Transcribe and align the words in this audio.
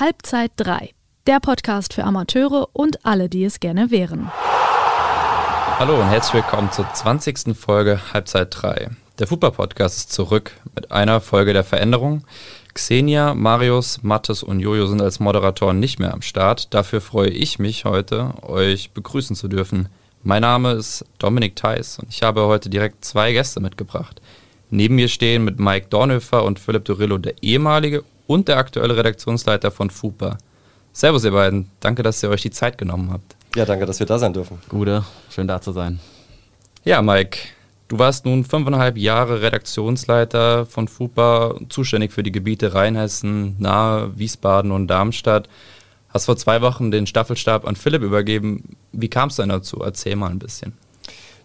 Halbzeit 0.00 0.52
3, 0.58 0.90
der 1.26 1.40
Podcast 1.40 1.92
für 1.92 2.04
Amateure 2.04 2.68
und 2.72 3.04
alle, 3.04 3.28
die 3.28 3.44
es 3.44 3.58
gerne 3.58 3.90
wären. 3.90 4.30
Hallo 4.32 6.00
und 6.00 6.06
herzlich 6.06 6.34
willkommen 6.34 6.70
zur 6.70 6.86
20. 6.92 7.56
Folge 7.56 8.00
Halbzeit 8.12 8.48
3. 8.50 8.90
Der 9.18 9.26
Fußball-Podcast 9.26 9.96
ist 9.96 10.12
zurück 10.12 10.52
mit 10.76 10.92
einer 10.92 11.20
Folge 11.20 11.52
der 11.52 11.64
Veränderung. 11.64 12.22
Xenia, 12.74 13.34
Marius, 13.34 14.04
Mattes 14.04 14.44
und 14.44 14.60
Jojo 14.60 14.86
sind 14.86 15.02
als 15.02 15.18
Moderatoren 15.18 15.80
nicht 15.80 15.98
mehr 15.98 16.14
am 16.14 16.22
Start. 16.22 16.72
Dafür 16.72 17.00
freue 17.00 17.30
ich 17.30 17.58
mich 17.58 17.84
heute, 17.84 18.34
euch 18.42 18.92
begrüßen 18.92 19.34
zu 19.34 19.48
dürfen. 19.48 19.88
Mein 20.22 20.42
Name 20.42 20.74
ist 20.74 21.04
Dominik 21.18 21.56
Theis 21.56 21.98
und 21.98 22.10
ich 22.10 22.22
habe 22.22 22.42
heute 22.42 22.70
direkt 22.70 23.04
zwei 23.04 23.32
Gäste 23.32 23.58
mitgebracht. 23.58 24.20
Neben 24.70 24.94
mir 24.94 25.08
stehen 25.08 25.44
mit 25.44 25.58
Mike 25.58 25.88
Dornhöfer 25.90 26.44
und 26.44 26.60
Philipp 26.60 26.84
Dorillo 26.84 27.18
der 27.18 27.42
ehemalige 27.42 28.04
und 28.28 28.46
der 28.46 28.58
aktuelle 28.58 28.96
Redaktionsleiter 28.96 29.72
von 29.72 29.90
FUPA. 29.90 30.38
Servus 30.92 31.24
ihr 31.24 31.32
beiden, 31.32 31.70
danke, 31.80 32.04
dass 32.04 32.22
ihr 32.22 32.28
euch 32.28 32.42
die 32.42 32.50
Zeit 32.50 32.78
genommen 32.78 33.10
habt. 33.10 33.34
Ja, 33.56 33.64
danke, 33.64 33.86
dass 33.86 33.98
wir 33.98 34.06
da 34.06 34.18
sein 34.18 34.32
dürfen. 34.32 34.58
Gute, 34.68 35.04
schön 35.30 35.48
da 35.48 35.60
zu 35.60 35.72
sein. 35.72 35.98
Ja, 36.84 37.02
Mike, 37.02 37.38
du 37.88 37.98
warst 37.98 38.26
nun 38.26 38.44
fünfeinhalb 38.44 38.98
Jahre 38.98 39.40
Redaktionsleiter 39.40 40.66
von 40.66 40.86
FUPA, 40.86 41.56
zuständig 41.68 42.12
für 42.12 42.22
die 42.22 42.30
Gebiete 42.30 42.74
Rheinhessen, 42.74 43.56
Nahe, 43.58 44.16
Wiesbaden 44.16 44.70
und 44.70 44.88
Darmstadt. 44.88 45.48
Hast 46.10 46.26
vor 46.26 46.36
zwei 46.36 46.60
Wochen 46.60 46.90
den 46.90 47.06
Staffelstab 47.06 47.66
an 47.66 47.76
Philipp 47.76 48.02
übergeben. 48.02 48.76
Wie 48.92 49.08
kam 49.08 49.30
es 49.30 49.36
denn 49.36 49.48
dazu? 49.48 49.80
Erzähl 49.82 50.16
mal 50.16 50.30
ein 50.30 50.38
bisschen. 50.38 50.74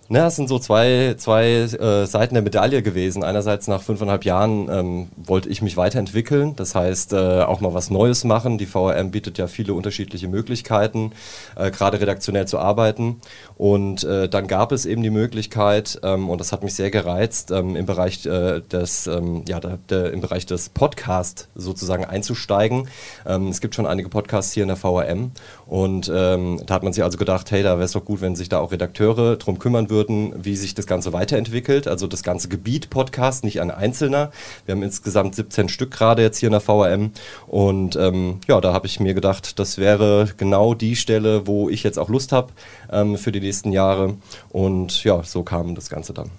Na, 0.09 0.27
es 0.27 0.35
sind 0.35 0.49
so 0.49 0.59
zwei, 0.59 1.15
zwei 1.17 1.45
äh, 1.45 2.05
Seiten 2.05 2.33
der 2.33 2.43
Medaille 2.43 2.81
gewesen. 2.81 3.23
Einerseits 3.23 3.69
nach 3.69 3.81
fünfeinhalb 3.81 4.25
Jahren 4.25 4.67
ähm, 4.69 5.07
wollte 5.15 5.47
ich 5.47 5.61
mich 5.61 5.77
weiterentwickeln, 5.77 6.57
das 6.57 6.75
heißt 6.75 7.13
äh, 7.13 7.43
auch 7.43 7.61
mal 7.61 7.73
was 7.73 7.89
Neues 7.89 8.25
machen. 8.25 8.57
Die 8.57 8.65
VRM 8.65 9.11
bietet 9.11 9.37
ja 9.37 9.47
viele 9.47 9.73
unterschiedliche 9.73 10.27
Möglichkeiten, 10.27 11.13
äh, 11.55 11.71
gerade 11.71 12.01
redaktionell 12.01 12.45
zu 12.45 12.59
arbeiten. 12.59 13.21
Und 13.55 14.03
äh, 14.03 14.27
dann 14.27 14.47
gab 14.47 14.73
es 14.73 14.85
eben 14.85 15.03
die 15.03 15.09
Möglichkeit, 15.09 16.01
ähm, 16.03 16.29
und 16.29 16.41
das 16.41 16.51
hat 16.51 16.63
mich 16.63 16.75
sehr 16.75 16.91
gereizt, 16.91 17.51
ähm, 17.51 17.77
im 17.77 17.85
Bereich 17.85 18.25
äh, 18.25 18.59
des, 18.59 19.07
ähm, 19.07 19.45
ja, 19.47 19.61
der, 19.61 19.79
der, 19.89 20.11
im 20.11 20.19
Bereich 20.19 20.45
des 20.45 20.67
Podcast 20.67 21.47
sozusagen 21.55 22.03
einzusteigen. 22.03 22.89
Ähm, 23.25 23.47
es 23.47 23.61
gibt 23.61 23.73
schon 23.73 23.87
einige 23.87 24.09
Podcasts 24.09 24.51
hier 24.51 24.63
in 24.63 24.67
der 24.67 24.77
VRM 24.77 25.31
und 25.65 26.11
ähm, 26.13 26.61
da 26.65 26.73
hat 26.73 26.83
man 26.83 26.91
sich 26.91 27.05
also 27.05 27.17
gedacht, 27.17 27.49
hey, 27.51 27.63
da 27.63 27.75
wäre 27.75 27.85
es 27.85 27.93
doch 27.93 28.03
gut, 28.03 28.19
wenn 28.19 28.35
sich 28.35 28.49
da 28.49 28.59
auch 28.59 28.73
Redakteure 28.73 29.37
drum 29.37 29.59
kümmern 29.59 29.89
würden 29.89 29.92
würden, 29.93 30.33
wie 30.43 30.55
sich 30.55 30.73
das 30.73 30.87
Ganze 30.87 31.13
weiterentwickelt. 31.13 31.87
Also 31.87 32.07
das 32.07 32.23
ganze 32.23 32.49
Gebiet 32.49 32.89
Podcast, 32.89 33.43
nicht 33.43 33.61
ein 33.61 33.71
einzelner. 33.71 34.31
Wir 34.65 34.75
haben 34.75 34.83
insgesamt 34.83 35.35
17 35.35 35.69
Stück 35.69 35.91
gerade 35.91 36.21
jetzt 36.21 36.39
hier 36.39 36.47
in 36.47 36.53
der 36.53 36.61
VRM. 36.61 37.11
Und 37.47 37.95
ähm, 37.95 38.39
ja, 38.47 38.59
da 38.59 38.73
habe 38.73 38.87
ich 38.87 38.99
mir 38.99 39.13
gedacht, 39.13 39.59
das 39.59 39.77
wäre 39.77 40.27
genau 40.35 40.73
die 40.73 40.95
Stelle, 40.95 41.47
wo 41.47 41.69
ich 41.69 41.83
jetzt 41.83 41.99
auch 41.99 42.09
Lust 42.09 42.31
habe 42.31 42.51
ähm, 42.91 43.17
für 43.17 43.31
die 43.31 43.39
nächsten 43.39 43.71
Jahre. 43.71 44.15
Und 44.49 45.03
ja, 45.03 45.23
so 45.23 45.43
kam 45.43 45.75
das 45.75 45.89
Ganze 45.89 46.13
dann. 46.13 46.31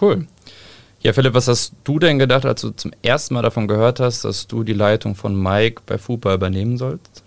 Cool. 0.00 0.26
Ja, 1.00 1.12
Philipp, 1.12 1.34
was 1.34 1.46
hast 1.46 1.74
du 1.84 2.00
denn 2.00 2.18
gedacht, 2.18 2.44
als 2.44 2.62
du 2.62 2.70
zum 2.70 2.90
ersten 3.02 3.34
Mal 3.34 3.42
davon 3.42 3.68
gehört 3.68 4.00
hast, 4.00 4.24
dass 4.24 4.48
du 4.48 4.64
die 4.64 4.72
Leitung 4.72 5.14
von 5.14 5.40
Mike 5.40 5.82
bei 5.86 5.96
FUPA 5.96 6.34
übernehmen 6.34 6.76
sollst? 6.76 7.22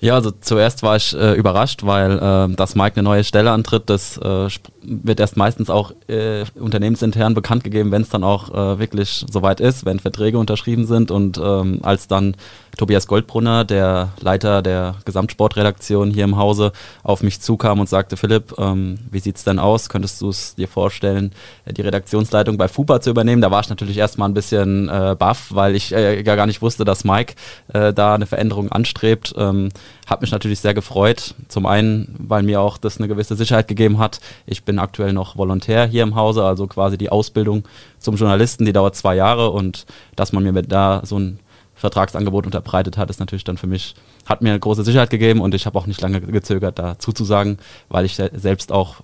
Ja, 0.00 0.14
also 0.14 0.30
zuerst 0.30 0.82
war 0.82 0.96
ich 0.96 1.14
äh, 1.14 1.34
überrascht, 1.34 1.84
weil 1.84 2.18
äh, 2.18 2.54
dass 2.56 2.74
Mike 2.74 2.96
eine 2.96 3.02
neue 3.02 3.22
Stelle 3.22 3.50
antritt, 3.50 3.90
das 3.90 4.16
äh, 4.16 4.48
wird 4.82 5.20
erst 5.20 5.36
meistens 5.36 5.68
auch 5.68 5.92
äh, 6.08 6.44
unternehmensintern 6.54 7.34
bekannt 7.34 7.64
gegeben, 7.64 7.92
wenn 7.92 8.00
es 8.00 8.08
dann 8.08 8.24
auch 8.24 8.48
äh, 8.48 8.78
wirklich 8.78 9.26
soweit 9.30 9.60
ist, 9.60 9.84
wenn 9.84 10.00
Verträge 10.00 10.38
unterschrieben 10.38 10.86
sind 10.86 11.10
und 11.10 11.36
ähm, 11.36 11.80
als 11.82 12.08
dann 12.08 12.34
Tobias 12.78 13.06
Goldbrunner, 13.06 13.64
der 13.64 14.10
Leiter 14.20 14.62
der 14.62 14.94
Gesamtsportredaktion 15.04 16.10
hier 16.10 16.24
im 16.24 16.38
Hause, 16.38 16.72
auf 17.02 17.22
mich 17.22 17.42
zukam 17.42 17.80
und 17.80 17.88
sagte, 17.88 18.16
Philipp, 18.16 18.54
ähm, 18.58 18.98
wie 19.10 19.20
sieht's 19.20 19.44
denn 19.44 19.58
aus? 19.58 19.90
Könntest 19.90 20.22
du 20.22 20.30
es 20.30 20.54
dir 20.54 20.68
vorstellen, 20.68 21.32
äh, 21.66 21.74
die 21.74 21.82
Redaktionsleitung 21.82 22.56
bei 22.56 22.68
FUPA 22.68 23.02
zu 23.02 23.10
übernehmen? 23.10 23.42
Da 23.42 23.50
war 23.50 23.60
ich 23.60 23.68
natürlich 23.68 23.98
erstmal 23.98 24.30
ein 24.30 24.34
bisschen 24.34 24.88
äh, 24.88 25.14
baff, 25.18 25.48
weil 25.50 25.76
ich 25.76 25.92
äh, 25.92 26.22
gar 26.22 26.46
nicht 26.46 26.62
wusste, 26.62 26.84
dass 26.86 27.04
Mike 27.04 27.34
äh, 27.74 27.92
da 27.92 28.14
eine 28.14 28.26
Veränderung 28.26 28.72
anstrebt. 28.72 29.34
Ähm, 29.36 29.68
hat 30.06 30.20
mich 30.20 30.30
natürlich 30.30 30.60
sehr 30.60 30.74
gefreut. 30.74 31.34
Zum 31.48 31.66
einen, 31.66 32.14
weil 32.18 32.42
mir 32.42 32.60
auch 32.60 32.78
das 32.78 32.98
eine 32.98 33.08
gewisse 33.08 33.36
Sicherheit 33.36 33.68
gegeben 33.68 33.98
hat. 33.98 34.20
Ich 34.46 34.64
bin 34.64 34.78
aktuell 34.78 35.12
noch 35.12 35.36
Volontär 35.36 35.86
hier 35.86 36.02
im 36.02 36.14
Hause, 36.14 36.44
also 36.44 36.66
quasi 36.66 36.98
die 36.98 37.10
Ausbildung 37.10 37.64
zum 37.98 38.16
Journalisten, 38.16 38.64
die 38.64 38.72
dauert 38.72 38.96
zwei 38.96 39.14
Jahre 39.14 39.50
und 39.50 39.86
dass 40.16 40.32
man 40.32 40.42
mir 40.42 40.52
da 40.62 41.02
so 41.04 41.18
ein 41.18 41.38
Vertragsangebot 41.80 42.44
unterbreitet 42.44 42.98
hat, 42.98 43.08
ist 43.08 43.20
natürlich 43.20 43.44
dann 43.44 43.56
für 43.56 43.66
mich, 43.66 43.94
hat 44.26 44.42
mir 44.42 44.50
eine 44.50 44.60
große 44.60 44.84
Sicherheit 44.84 45.08
gegeben 45.08 45.40
und 45.40 45.54
ich 45.54 45.64
habe 45.64 45.78
auch 45.78 45.86
nicht 45.86 46.00
lange 46.00 46.20
gezögert, 46.20 46.78
da 46.78 46.98
zuzusagen, 46.98 47.58
weil 47.88 48.04
ich 48.04 48.16
selbst 48.16 48.70
auch 48.70 48.96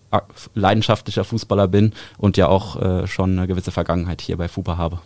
leidenschaftlicher 0.54 1.24
Fußballer 1.24 1.68
bin 1.68 1.94
und 2.18 2.36
ja 2.36 2.48
auch 2.48 2.76
äh, 2.80 3.06
schon 3.06 3.38
eine 3.38 3.46
gewisse 3.46 3.70
Vergangenheit 3.70 4.20
hier 4.20 4.36
bei 4.36 4.46
FUPA 4.46 4.76
habe. 4.76 5.00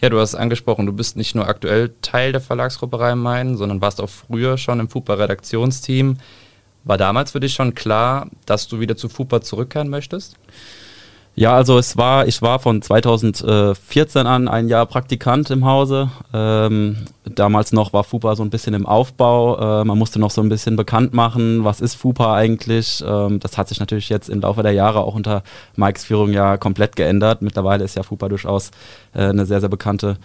Ja, 0.00 0.10
du 0.10 0.20
hast 0.20 0.36
angesprochen, 0.36 0.86
du 0.86 0.92
bist 0.92 1.16
nicht 1.16 1.34
nur 1.34 1.48
aktuell 1.48 1.92
Teil 2.02 2.30
der 2.30 2.40
Verlagsgruppe 2.40 3.00
Rhein-Main, 3.00 3.56
sondern 3.56 3.80
warst 3.80 4.00
auch 4.00 4.08
früher 4.08 4.56
schon 4.56 4.78
im 4.78 4.88
FUPA-Redaktionsteam. 4.88 6.18
War 6.84 6.98
damals 6.98 7.32
für 7.32 7.40
dich 7.40 7.54
schon 7.54 7.74
klar, 7.74 8.30
dass 8.46 8.68
du 8.68 8.78
wieder 8.78 8.96
zu 8.96 9.08
FUPA 9.08 9.40
zurückkehren 9.40 9.88
möchtest? 9.88 10.36
Ja, 11.38 11.54
also 11.54 11.78
es 11.78 11.96
war, 11.96 12.26
ich 12.26 12.42
war 12.42 12.58
von 12.58 12.82
2014 12.82 14.26
an 14.26 14.48
ein 14.48 14.66
Jahr 14.66 14.86
Praktikant 14.86 15.52
im 15.52 15.64
Hause. 15.64 16.10
Ähm, 16.34 16.96
damals 17.24 17.70
noch 17.70 17.92
war 17.92 18.02
FUPA 18.02 18.34
so 18.34 18.42
ein 18.42 18.50
bisschen 18.50 18.74
im 18.74 18.86
Aufbau. 18.86 19.82
Äh, 19.82 19.84
man 19.84 19.96
musste 19.96 20.18
noch 20.18 20.32
so 20.32 20.40
ein 20.40 20.48
bisschen 20.48 20.74
bekannt 20.74 21.14
machen, 21.14 21.62
was 21.62 21.80
ist 21.80 21.94
FUPA 21.94 22.34
eigentlich. 22.34 23.04
Ähm, 23.06 23.38
das 23.38 23.56
hat 23.56 23.68
sich 23.68 23.78
natürlich 23.78 24.08
jetzt 24.08 24.28
im 24.28 24.40
Laufe 24.40 24.64
der 24.64 24.72
Jahre 24.72 24.98
auch 25.04 25.14
unter 25.14 25.44
Mikes 25.76 26.06
Führung 26.06 26.32
ja 26.32 26.56
komplett 26.56 26.96
geändert. 26.96 27.40
Mittlerweile 27.40 27.84
ist 27.84 27.94
ja 27.94 28.02
FUPA 28.02 28.28
durchaus 28.28 28.72
äh, 29.14 29.28
eine 29.28 29.46
sehr, 29.46 29.60
sehr 29.60 29.68
bekannte 29.68 30.16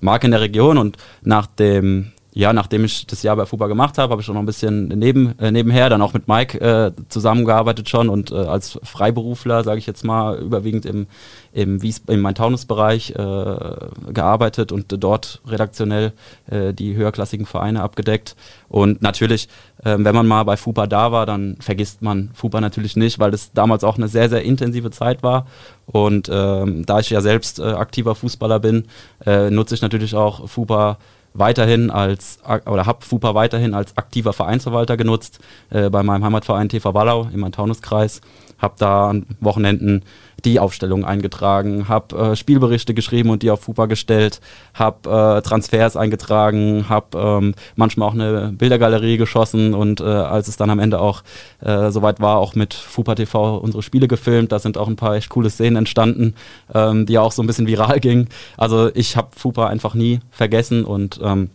Marke 0.00 0.26
in 0.26 0.30
der 0.30 0.40
Region 0.40 0.78
und 0.78 0.96
nach 1.20 1.48
dem 1.48 2.12
ja, 2.34 2.52
nachdem 2.54 2.84
ich 2.84 3.06
das 3.06 3.22
Jahr 3.22 3.36
bei 3.36 3.44
FUBA 3.44 3.66
gemacht 3.66 3.98
habe, 3.98 4.10
habe 4.10 4.22
ich 4.22 4.28
auch 4.28 4.32
noch 4.32 4.40
ein 4.40 4.46
bisschen 4.46 4.88
neben, 4.88 5.38
äh, 5.38 5.50
nebenher 5.50 5.90
dann 5.90 6.00
auch 6.00 6.14
mit 6.14 6.28
Mike 6.28 6.58
äh, 6.60 6.92
zusammengearbeitet 7.10 7.90
schon 7.90 8.08
und 8.08 8.30
äh, 8.30 8.36
als 8.36 8.78
Freiberufler, 8.82 9.64
sage 9.64 9.78
ich 9.78 9.86
jetzt 9.86 10.02
mal, 10.02 10.38
überwiegend 10.38 10.86
im, 10.86 11.08
im, 11.52 11.82
Wies 11.82 12.00
im 12.06 12.20
Main-Taunus-Bereich 12.22 13.10
äh, 13.10 14.12
gearbeitet 14.14 14.72
und 14.72 14.86
dort 14.88 15.42
redaktionell 15.46 16.12
äh, 16.50 16.72
die 16.72 16.96
höherklassigen 16.96 17.44
Vereine 17.44 17.82
abgedeckt. 17.82 18.34
Und 18.70 19.02
natürlich, 19.02 19.48
äh, 19.84 19.96
wenn 19.98 20.14
man 20.14 20.26
mal 20.26 20.44
bei 20.44 20.56
FUBA 20.56 20.86
da 20.86 21.12
war, 21.12 21.26
dann 21.26 21.58
vergisst 21.60 22.00
man 22.00 22.30
FUBA 22.32 22.62
natürlich 22.62 22.96
nicht, 22.96 23.18
weil 23.18 23.30
das 23.30 23.52
damals 23.52 23.84
auch 23.84 23.98
eine 23.98 24.08
sehr, 24.08 24.30
sehr 24.30 24.42
intensive 24.42 24.90
Zeit 24.90 25.22
war. 25.22 25.46
Und 25.84 26.30
ähm, 26.32 26.86
da 26.86 27.00
ich 27.00 27.10
ja 27.10 27.20
selbst 27.20 27.58
äh, 27.58 27.64
aktiver 27.64 28.14
Fußballer 28.14 28.58
bin, 28.58 28.86
äh, 29.26 29.50
nutze 29.50 29.74
ich 29.74 29.82
natürlich 29.82 30.14
auch 30.14 30.48
FUBA 30.48 30.96
weiterhin 31.34 31.90
als 31.90 32.38
oder 32.66 32.86
habe 32.86 33.04
FUPA 33.04 33.34
weiterhin 33.34 33.74
als 33.74 33.96
aktiver 33.96 34.32
Vereinsverwalter 34.32 34.96
genutzt 34.96 35.38
äh, 35.70 35.90
bei 35.90 36.02
meinem 36.02 36.24
Heimatverein 36.24 36.68
TV 36.68 36.94
Wallau 36.94 37.28
im 37.32 37.44
Antaunuskreis. 37.44 38.20
Habe 38.62 38.74
da 38.78 39.10
an 39.10 39.26
Wochenenden 39.40 40.04
die 40.44 40.58
Aufstellung 40.58 41.04
eingetragen, 41.04 41.88
habe 41.88 42.16
äh, 42.16 42.36
Spielberichte 42.36 42.94
geschrieben 42.94 43.30
und 43.30 43.42
die 43.42 43.50
auf 43.50 43.60
FUPA 43.60 43.86
gestellt, 43.86 44.40
habe 44.74 45.08
äh, 45.38 45.42
Transfers 45.42 45.96
eingetragen, 45.96 46.86
habe 46.88 47.18
ähm, 47.18 47.54
manchmal 47.76 48.08
auch 48.08 48.14
eine 48.14 48.52
Bildergalerie 48.52 49.16
geschossen 49.16 49.74
und 49.74 50.00
äh, 50.00 50.04
als 50.04 50.48
es 50.48 50.56
dann 50.56 50.70
am 50.70 50.78
Ende 50.78 51.00
auch 51.00 51.22
äh, 51.60 51.90
soweit 51.90 52.20
war, 52.20 52.38
auch 52.38 52.54
mit 52.54 52.74
FUPA 52.74 53.14
TV 53.14 53.56
unsere 53.58 53.82
Spiele 53.82 54.08
gefilmt. 54.08 54.52
Da 54.52 54.58
sind 54.58 54.78
auch 54.78 54.88
ein 54.88 54.96
paar 54.96 55.14
echt 55.14 55.28
coole 55.28 55.50
Szenen 55.50 55.76
entstanden, 55.76 56.34
ähm, 56.74 57.06
die 57.06 57.18
auch 57.18 57.32
so 57.32 57.42
ein 57.42 57.46
bisschen 57.46 57.66
viral 57.66 58.00
gingen. 58.00 58.28
Also 58.56 58.90
ich 58.94 59.16
habe 59.16 59.28
FUPA 59.36 59.68
einfach 59.68 59.94
nie 59.94 60.20
vergessen 60.30 60.84
und 60.84 61.20
ähm, 61.22 61.50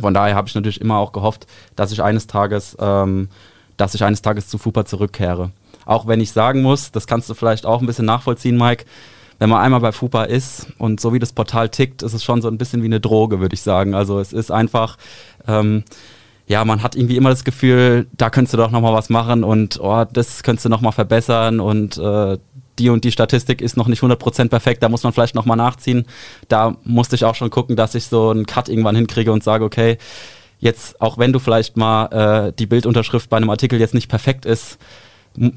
von 0.00 0.14
daher 0.14 0.34
habe 0.34 0.48
ich 0.48 0.54
natürlich 0.54 0.80
immer 0.80 0.96
auch 0.96 1.12
gehofft, 1.12 1.46
dass 1.76 1.92
ich 1.92 2.02
eines 2.02 2.26
Tages, 2.26 2.76
ähm, 2.80 3.28
dass 3.76 3.94
ich 3.94 4.02
eines 4.02 4.22
Tages 4.22 4.48
zu 4.48 4.58
FUPA 4.58 4.84
zurückkehre. 4.84 5.50
Auch 5.84 6.06
wenn 6.06 6.20
ich 6.20 6.32
sagen 6.32 6.62
muss, 6.62 6.92
das 6.92 7.06
kannst 7.06 7.28
du 7.28 7.34
vielleicht 7.34 7.66
auch 7.66 7.80
ein 7.80 7.86
bisschen 7.86 8.06
nachvollziehen, 8.06 8.56
Mike, 8.56 8.84
wenn 9.38 9.50
man 9.50 9.60
einmal 9.60 9.80
bei 9.80 9.92
FUPA 9.92 10.24
ist 10.24 10.68
und 10.78 11.00
so 11.00 11.12
wie 11.12 11.18
das 11.18 11.32
Portal 11.32 11.68
tickt, 11.68 12.02
ist 12.02 12.12
es 12.12 12.22
schon 12.22 12.42
so 12.42 12.48
ein 12.48 12.58
bisschen 12.58 12.82
wie 12.82 12.86
eine 12.86 13.00
Droge, 13.00 13.40
würde 13.40 13.54
ich 13.54 13.62
sagen. 13.62 13.94
Also 13.94 14.20
es 14.20 14.32
ist 14.32 14.52
einfach, 14.52 14.98
ähm, 15.48 15.82
ja, 16.46 16.64
man 16.64 16.82
hat 16.82 16.94
irgendwie 16.94 17.16
immer 17.16 17.30
das 17.30 17.44
Gefühl, 17.44 18.06
da 18.12 18.30
könntest 18.30 18.54
du 18.54 18.58
doch 18.58 18.70
nochmal 18.70 18.94
was 18.94 19.10
machen 19.10 19.42
und 19.42 19.80
oh, 19.80 20.04
das 20.12 20.42
könntest 20.42 20.64
du 20.64 20.68
nochmal 20.68 20.92
verbessern 20.92 21.58
und 21.58 21.98
äh, 21.98 22.38
die 22.78 22.88
und 22.88 23.04
die 23.04 23.12
Statistik 23.12 23.60
ist 23.60 23.76
noch 23.76 23.88
nicht 23.88 24.02
100% 24.02 24.48
perfekt, 24.48 24.82
da 24.82 24.88
muss 24.88 25.02
man 25.02 25.12
vielleicht 25.12 25.34
nochmal 25.34 25.56
nachziehen. 25.56 26.06
Da 26.48 26.76
musste 26.84 27.16
ich 27.16 27.24
auch 27.24 27.34
schon 27.34 27.50
gucken, 27.50 27.76
dass 27.76 27.94
ich 27.94 28.06
so 28.06 28.30
einen 28.30 28.46
Cut 28.46 28.68
irgendwann 28.68 28.96
hinkriege 28.96 29.32
und 29.32 29.42
sage, 29.42 29.64
okay, 29.64 29.98
jetzt, 30.58 31.00
auch 31.00 31.18
wenn 31.18 31.32
du 31.32 31.38
vielleicht 31.38 31.76
mal 31.76 32.06
äh, 32.48 32.52
die 32.56 32.66
Bildunterschrift 32.66 33.28
bei 33.28 33.36
einem 33.36 33.50
Artikel 33.50 33.80
jetzt 33.80 33.94
nicht 33.94 34.08
perfekt 34.08 34.46
ist, 34.46 34.78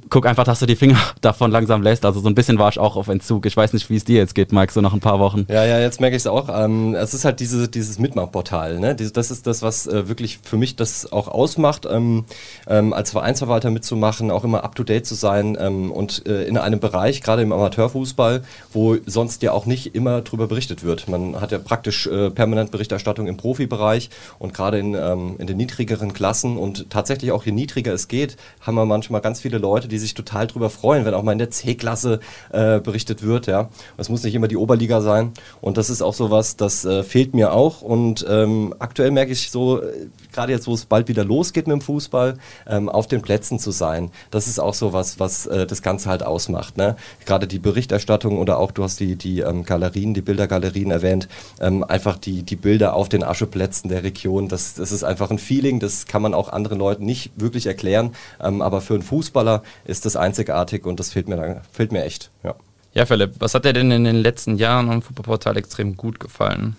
guck 0.09 0.25
einfach, 0.25 0.43
dass 0.43 0.59
du 0.59 0.65
die 0.65 0.75
Finger 0.75 0.97
davon 1.21 1.51
langsam 1.51 1.81
lässt. 1.81 2.05
Also 2.05 2.19
so 2.19 2.29
ein 2.29 2.35
bisschen 2.35 2.57
war 2.57 2.69
ich 2.69 2.79
auch 2.79 2.95
auf 2.95 3.07
Entzug. 3.07 3.45
Ich 3.45 3.57
weiß 3.57 3.73
nicht, 3.73 3.89
wie 3.89 3.95
es 3.95 4.05
dir 4.05 4.17
jetzt 4.17 4.35
geht, 4.35 4.51
Mike, 4.51 4.71
so 4.71 4.81
nach 4.81 4.93
ein 4.93 4.99
paar 4.99 5.19
Wochen. 5.19 5.45
Ja, 5.49 5.65
ja, 5.65 5.79
jetzt 5.79 5.99
merke 5.99 6.15
ich 6.15 6.21
es 6.23 6.27
auch. 6.27 6.49
Ähm, 6.49 6.95
es 6.95 7.13
ist 7.13 7.25
halt 7.25 7.39
diese, 7.39 7.67
dieses 7.67 7.99
Mitmachportal. 7.99 8.79
Ne? 8.79 8.95
Das 8.95 9.31
ist 9.31 9.47
das, 9.47 9.61
was 9.61 9.87
äh, 9.87 10.07
wirklich 10.07 10.39
für 10.43 10.57
mich 10.57 10.75
das 10.75 11.11
auch 11.11 11.27
ausmacht, 11.27 11.87
ähm, 11.89 12.25
ähm, 12.67 12.93
als 12.93 13.11
Vereinsverwalter 13.11 13.69
mitzumachen, 13.69 14.31
auch 14.31 14.43
immer 14.43 14.63
up-to-date 14.63 15.05
zu 15.05 15.15
sein 15.15 15.57
ähm, 15.59 15.91
und 15.91 16.25
äh, 16.27 16.43
in 16.45 16.57
einem 16.57 16.79
Bereich, 16.79 17.21
gerade 17.21 17.41
im 17.41 17.51
Amateurfußball, 17.51 18.43
wo 18.71 18.97
sonst 19.05 19.43
ja 19.43 19.51
auch 19.51 19.65
nicht 19.65 19.95
immer 19.95 20.21
drüber 20.21 20.47
berichtet 20.47 20.83
wird. 20.83 21.07
Man 21.07 21.39
hat 21.41 21.51
ja 21.51 21.59
praktisch 21.59 22.07
äh, 22.07 22.29
permanent 22.29 22.71
Berichterstattung 22.71 23.27
im 23.27 23.37
Profibereich 23.37 24.09
und 24.39 24.53
gerade 24.53 24.79
in, 24.79 24.93
ähm, 24.93 25.35
in 25.37 25.47
den 25.47 25.57
niedrigeren 25.57 26.13
Klassen 26.13 26.57
und 26.57 26.89
tatsächlich 26.89 27.31
auch 27.31 27.45
je 27.45 27.51
niedriger 27.51 27.93
es 27.93 28.07
geht, 28.07 28.37
haben 28.61 28.75
wir 28.75 28.85
manchmal 28.85 29.21
ganz 29.21 29.41
viele 29.41 29.57
Leute, 29.57 29.64
die 29.87 29.97
sich 29.97 30.13
total 30.13 30.47
drüber 30.47 30.69
freuen, 30.69 31.05
wenn 31.05 31.13
auch 31.13 31.23
mal 31.23 31.31
in 31.31 31.37
der 31.37 31.51
C-Klasse 31.51 32.19
äh, 32.51 32.79
berichtet 32.79 33.23
wird. 33.23 33.47
Ja, 33.47 33.69
es 33.97 34.09
muss 34.09 34.23
nicht 34.23 34.35
immer 34.35 34.47
die 34.47 34.57
Oberliga 34.57 35.01
sein. 35.01 35.31
Und 35.61 35.77
das 35.77 35.89
ist 35.89 36.01
auch 36.01 36.13
so 36.13 36.31
was, 36.31 36.55
das 36.55 36.85
äh, 36.85 37.03
fehlt 37.03 37.33
mir 37.33 37.53
auch. 37.53 37.81
Und 37.81 38.25
ähm, 38.29 38.73
aktuell 38.79 39.11
merke 39.11 39.31
ich 39.31 39.51
so, 39.51 39.81
äh, 39.81 40.07
gerade 40.35 40.51
jetzt, 40.51 40.67
wo 40.67 40.73
es 40.73 40.85
bald 40.85 41.07
wieder 41.07 41.23
losgeht 41.23 41.67
mit 41.67 41.73
dem 41.73 41.81
Fußball, 41.81 42.37
ähm, 42.67 42.89
auf 42.89 43.07
den 43.07 43.21
Plätzen 43.21 43.57
zu 43.57 43.71
sein. 43.71 44.11
Das 44.31 44.47
ist 44.47 44.59
auch 44.59 44.73
so 44.73 44.93
was, 44.93 45.19
was 45.19 45.45
äh, 45.47 45.65
das 45.65 45.81
Ganze 45.81 46.09
halt 46.09 46.23
ausmacht. 46.23 46.77
Ne? 46.77 46.95
Gerade 47.25 47.47
die 47.47 47.59
Berichterstattung 47.59 48.37
oder 48.37 48.59
auch, 48.59 48.71
du 48.71 48.83
hast 48.83 48.99
die, 48.99 49.15
die 49.15 49.39
ähm, 49.39 49.63
Galerien, 49.63 50.13
die 50.13 50.21
Bildergalerien 50.21 50.91
erwähnt, 50.91 51.27
ähm, 51.59 51.83
einfach 51.83 52.17
die, 52.17 52.43
die 52.43 52.57
Bilder 52.57 52.93
auf 52.93 53.09
den 53.09 53.23
Ascheplätzen 53.23 53.89
der 53.89 54.03
Region. 54.03 54.49
Das, 54.49 54.75
das 54.75 54.91
ist 54.91 55.03
einfach 55.03 55.31
ein 55.31 55.39
Feeling, 55.39 55.79
das 55.79 56.05
kann 56.05 56.21
man 56.21 56.33
auch 56.33 56.49
anderen 56.49 56.79
Leuten 56.79 57.05
nicht 57.05 57.31
wirklich 57.35 57.65
erklären. 57.65 58.11
Ähm, 58.41 58.61
aber 58.61 58.81
für 58.81 58.93
einen 58.93 59.03
Fußballer 59.03 59.54
ist 59.85 60.05
das 60.05 60.15
einzigartig 60.15 60.85
und 60.85 60.99
das 60.99 61.11
fehlt 61.11 61.27
mir, 61.27 61.61
fehlt 61.71 61.91
mir 61.91 62.03
echt. 62.03 62.31
Ja. 62.43 62.55
ja, 62.93 63.05
Philipp, 63.05 63.35
was 63.39 63.53
hat 63.53 63.65
dir 63.65 63.73
denn 63.73 63.91
in 63.91 64.03
den 64.03 64.17
letzten 64.17 64.57
Jahren 64.57 64.89
am 64.89 65.01
Fußballportal 65.01 65.57
extrem 65.57 65.95
gut 65.95 66.19
gefallen? 66.19 66.77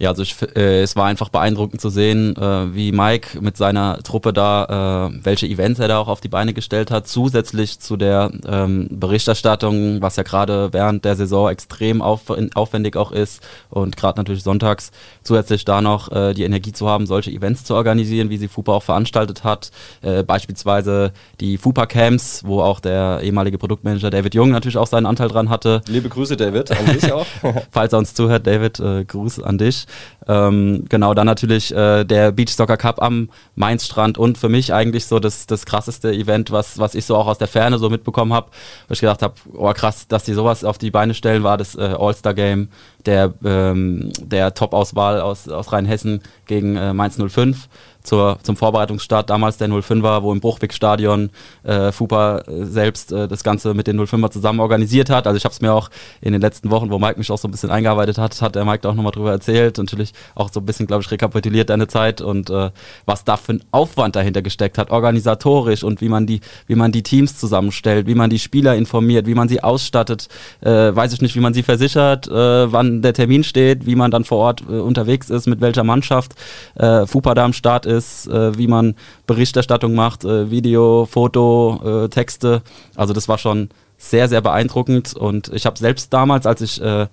Ja, 0.00 0.08
also 0.08 0.22
ich, 0.22 0.34
äh, 0.56 0.80
es 0.80 0.96
war 0.96 1.04
einfach 1.04 1.28
beeindruckend 1.28 1.82
zu 1.82 1.90
sehen, 1.90 2.34
äh, 2.34 2.74
wie 2.74 2.90
Mike 2.90 3.38
mit 3.42 3.58
seiner 3.58 4.02
Truppe 4.02 4.32
da, 4.32 5.10
äh, 5.10 5.20
welche 5.22 5.46
Events 5.46 5.78
er 5.78 5.88
da 5.88 5.98
auch 5.98 6.08
auf 6.08 6.22
die 6.22 6.28
Beine 6.28 6.54
gestellt 6.54 6.90
hat, 6.90 7.06
zusätzlich 7.06 7.80
zu 7.80 7.98
der 7.98 8.32
ähm, 8.48 8.88
Berichterstattung, 8.90 10.00
was 10.00 10.16
ja 10.16 10.22
gerade 10.22 10.72
während 10.72 11.04
der 11.04 11.16
Saison 11.16 11.50
extrem 11.50 12.00
auf, 12.00 12.22
aufwendig 12.54 12.96
auch 12.96 13.12
ist 13.12 13.46
und 13.68 13.98
gerade 13.98 14.18
natürlich 14.18 14.42
sonntags 14.42 14.90
zusätzlich 15.22 15.66
da 15.66 15.82
noch 15.82 16.10
äh, 16.10 16.32
die 16.32 16.44
Energie 16.44 16.72
zu 16.72 16.88
haben, 16.88 17.04
solche 17.04 17.30
Events 17.30 17.64
zu 17.64 17.74
organisieren, 17.74 18.30
wie 18.30 18.38
sie 18.38 18.48
FUPA 18.48 18.72
auch 18.72 18.82
veranstaltet 18.82 19.44
hat, 19.44 19.70
äh, 20.00 20.22
beispielsweise 20.22 21.12
die 21.40 21.58
FUPA 21.58 21.84
Camps, 21.84 22.42
wo 22.46 22.62
auch 22.62 22.80
der 22.80 23.20
ehemalige 23.22 23.58
Produktmanager 23.58 24.08
David 24.08 24.34
Jung 24.34 24.50
natürlich 24.50 24.78
auch 24.78 24.86
seinen 24.86 25.04
Anteil 25.04 25.28
dran 25.28 25.50
hatte. 25.50 25.82
Liebe 25.88 26.08
Grüße 26.08 26.38
David, 26.38 26.70
an 26.70 26.86
dich 26.86 27.12
auch. 27.12 27.26
Falls 27.70 27.92
er 27.92 27.98
uns 27.98 28.14
zuhört, 28.14 28.46
David, 28.46 28.80
äh, 28.80 29.04
Gruß 29.04 29.42
an 29.42 29.58
dich. 29.58 29.86
Ähm, 30.28 30.84
genau, 30.88 31.14
dann 31.14 31.26
natürlich 31.26 31.74
äh, 31.74 32.04
der 32.04 32.32
Beach 32.32 32.54
Soccer 32.54 32.76
Cup 32.76 33.02
am 33.02 33.30
Mainzstrand 33.54 34.18
und 34.18 34.38
für 34.38 34.48
mich 34.48 34.72
eigentlich 34.72 35.06
so 35.06 35.18
das, 35.18 35.46
das 35.46 35.66
krasseste 35.66 36.12
Event, 36.12 36.50
was, 36.50 36.78
was 36.78 36.94
ich 36.94 37.04
so 37.04 37.16
auch 37.16 37.26
aus 37.26 37.38
der 37.38 37.48
Ferne 37.48 37.78
so 37.78 37.90
mitbekommen 37.90 38.32
habe, 38.32 38.50
wo 38.88 38.92
ich 38.92 39.00
gedacht 39.00 39.22
habe, 39.22 39.34
oh 39.54 39.72
krass, 39.72 40.06
dass 40.08 40.24
die 40.24 40.34
sowas 40.34 40.64
auf 40.64 40.78
die 40.78 40.90
Beine 40.90 41.14
stellen, 41.14 41.42
war 41.42 41.58
das 41.58 41.74
äh, 41.74 41.94
All-Star 41.98 42.34
Game 42.34 42.68
der, 43.06 43.32
ähm, 43.44 44.12
der 44.20 44.54
Top-Auswahl 44.54 45.20
aus, 45.20 45.48
aus 45.48 45.72
Rheinhessen 45.72 46.22
gegen 46.46 46.76
äh, 46.76 46.92
Mainz 46.92 47.16
05 47.16 47.68
zur, 48.02 48.38
zum 48.42 48.56
Vorbereitungsstart 48.56 49.30
damals 49.30 49.56
der 49.58 49.68
05er, 49.68 50.22
wo 50.22 50.32
im 50.32 50.40
Bruchweg-Stadion 50.40 51.30
äh, 51.62 51.92
FUPA 51.92 52.38
äh, 52.38 52.64
selbst 52.64 53.12
äh, 53.12 53.28
das 53.28 53.44
Ganze 53.44 53.74
mit 53.74 53.86
den 53.86 54.00
05er 54.00 54.30
zusammen 54.30 54.60
organisiert 54.60 55.10
hat. 55.10 55.26
Also 55.26 55.36
ich 55.36 55.44
habe 55.44 55.52
es 55.52 55.60
mir 55.60 55.72
auch 55.72 55.90
in 56.20 56.32
den 56.32 56.40
letzten 56.40 56.70
Wochen, 56.70 56.90
wo 56.90 56.98
Mike 56.98 57.18
mich 57.18 57.30
auch 57.30 57.38
so 57.38 57.48
ein 57.48 57.50
bisschen 57.50 57.70
eingearbeitet 57.70 58.18
hat, 58.18 58.40
hat 58.40 58.54
der 58.54 58.64
Mike 58.64 58.80
da 58.82 58.90
auch 58.90 58.94
nochmal 58.94 59.12
drüber 59.12 59.30
erzählt. 59.30 59.78
Natürlich 59.78 60.12
auch 60.34 60.50
so 60.52 60.60
ein 60.60 60.66
bisschen, 60.66 60.86
glaube 60.86 61.02
ich, 61.02 61.10
rekapituliert 61.10 61.70
deine 61.70 61.88
Zeit 61.88 62.20
und 62.20 62.50
äh, 62.50 62.70
was 63.06 63.24
da 63.24 63.36
für 63.36 63.54
ein 63.54 63.64
Aufwand 63.70 64.16
dahinter 64.16 64.42
gesteckt 64.42 64.78
hat, 64.78 64.90
organisatorisch 64.90 65.84
und 65.84 66.00
wie 66.00 66.08
man 66.08 66.26
die, 66.26 66.40
wie 66.66 66.74
man 66.74 66.92
die 66.92 67.02
Teams 67.02 67.38
zusammenstellt, 67.38 68.06
wie 68.06 68.14
man 68.14 68.30
die 68.30 68.38
Spieler 68.38 68.76
informiert, 68.76 69.26
wie 69.26 69.34
man 69.34 69.48
sie 69.48 69.62
ausstattet, 69.62 70.28
äh, 70.60 70.70
weiß 70.70 71.12
ich 71.12 71.20
nicht, 71.20 71.36
wie 71.36 71.40
man 71.40 71.54
sie 71.54 71.62
versichert, 71.62 72.28
äh, 72.28 72.72
wann 72.72 73.02
der 73.02 73.12
Termin 73.12 73.44
steht, 73.44 73.86
wie 73.86 73.96
man 73.96 74.10
dann 74.10 74.24
vor 74.24 74.38
Ort 74.38 74.62
äh, 74.68 74.72
unterwegs 74.72 75.30
ist, 75.30 75.46
mit 75.46 75.60
welcher 75.60 75.84
Mannschaft 75.84 76.32
äh, 76.76 77.06
FUPA 77.06 77.34
da 77.34 77.44
am 77.44 77.52
Start 77.52 77.86
ist, 77.90 78.26
äh, 78.28 78.56
wie 78.56 78.66
man 78.66 78.94
Berichterstattung 79.26 79.94
macht, 79.94 80.24
äh, 80.24 80.50
Video, 80.50 81.06
Foto, 81.10 82.04
äh, 82.04 82.08
Texte. 82.08 82.62
Also 82.94 83.12
das 83.12 83.28
war 83.28 83.38
schon 83.38 83.70
sehr, 83.98 84.28
sehr 84.28 84.40
beeindruckend. 84.40 85.14
Und 85.14 85.50
ich 85.52 85.66
habe 85.66 85.78
selbst 85.78 86.12
damals, 86.12 86.46
als 86.46 86.60
ich 86.60 86.80
äh, 86.80 87.06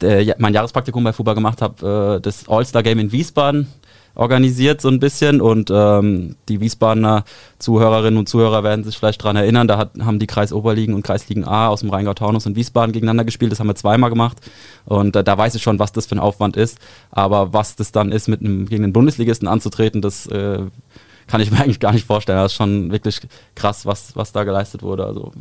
der, 0.00 0.36
mein 0.38 0.54
Jahrespraktikum 0.54 1.04
bei 1.04 1.12
FUBA 1.12 1.34
gemacht 1.34 1.62
habe, 1.62 2.16
äh, 2.16 2.20
das 2.20 2.48
All-Star-Game 2.48 2.98
in 2.98 3.12
Wiesbaden 3.12 3.68
organisiert 4.14 4.80
so 4.80 4.88
ein 4.88 5.00
bisschen 5.00 5.40
und 5.40 5.70
ähm, 5.72 6.36
die 6.48 6.60
Wiesbadener 6.60 7.24
Zuhörerinnen 7.58 8.18
und 8.18 8.28
Zuhörer 8.28 8.62
werden 8.62 8.84
sich 8.84 8.96
vielleicht 8.96 9.22
daran 9.22 9.36
erinnern, 9.36 9.68
da 9.68 9.78
hat, 9.78 9.92
haben 10.00 10.18
die 10.18 10.26
Kreisoberligen 10.26 10.94
und 10.94 11.02
Kreisligen 11.02 11.44
A 11.44 11.68
aus 11.68 11.80
dem 11.80 11.90
Rheingau-Taunus 11.90 12.46
und 12.46 12.56
Wiesbaden 12.56 12.92
gegeneinander 12.92 13.24
gespielt, 13.24 13.52
das 13.52 13.60
haben 13.60 13.68
wir 13.68 13.74
zweimal 13.74 14.10
gemacht 14.10 14.38
und 14.84 15.16
äh, 15.16 15.24
da 15.24 15.36
weiß 15.38 15.54
ich 15.54 15.62
schon, 15.62 15.78
was 15.78 15.92
das 15.92 16.06
für 16.06 16.16
ein 16.16 16.20
Aufwand 16.20 16.56
ist, 16.56 16.78
aber 17.10 17.52
was 17.52 17.76
das 17.76 17.92
dann 17.92 18.12
ist, 18.12 18.28
mit 18.28 18.40
einem, 18.40 18.66
gegen 18.66 18.82
den 18.82 18.92
Bundesligisten 18.92 19.48
anzutreten, 19.48 20.02
das 20.02 20.26
äh, 20.26 20.60
kann 21.30 21.40
ich 21.40 21.50
mir 21.50 21.58
eigentlich 21.62 21.80
gar 21.80 21.92
nicht 21.92 22.06
vorstellen. 22.06 22.38
Das 22.38 22.52
ist 22.52 22.56
schon 22.56 22.90
wirklich 22.90 23.20
krass, 23.54 23.86
was, 23.86 24.16
was 24.16 24.32
da 24.32 24.44
geleistet 24.44 24.82
wurde. 24.82 25.06
Also 25.06 25.32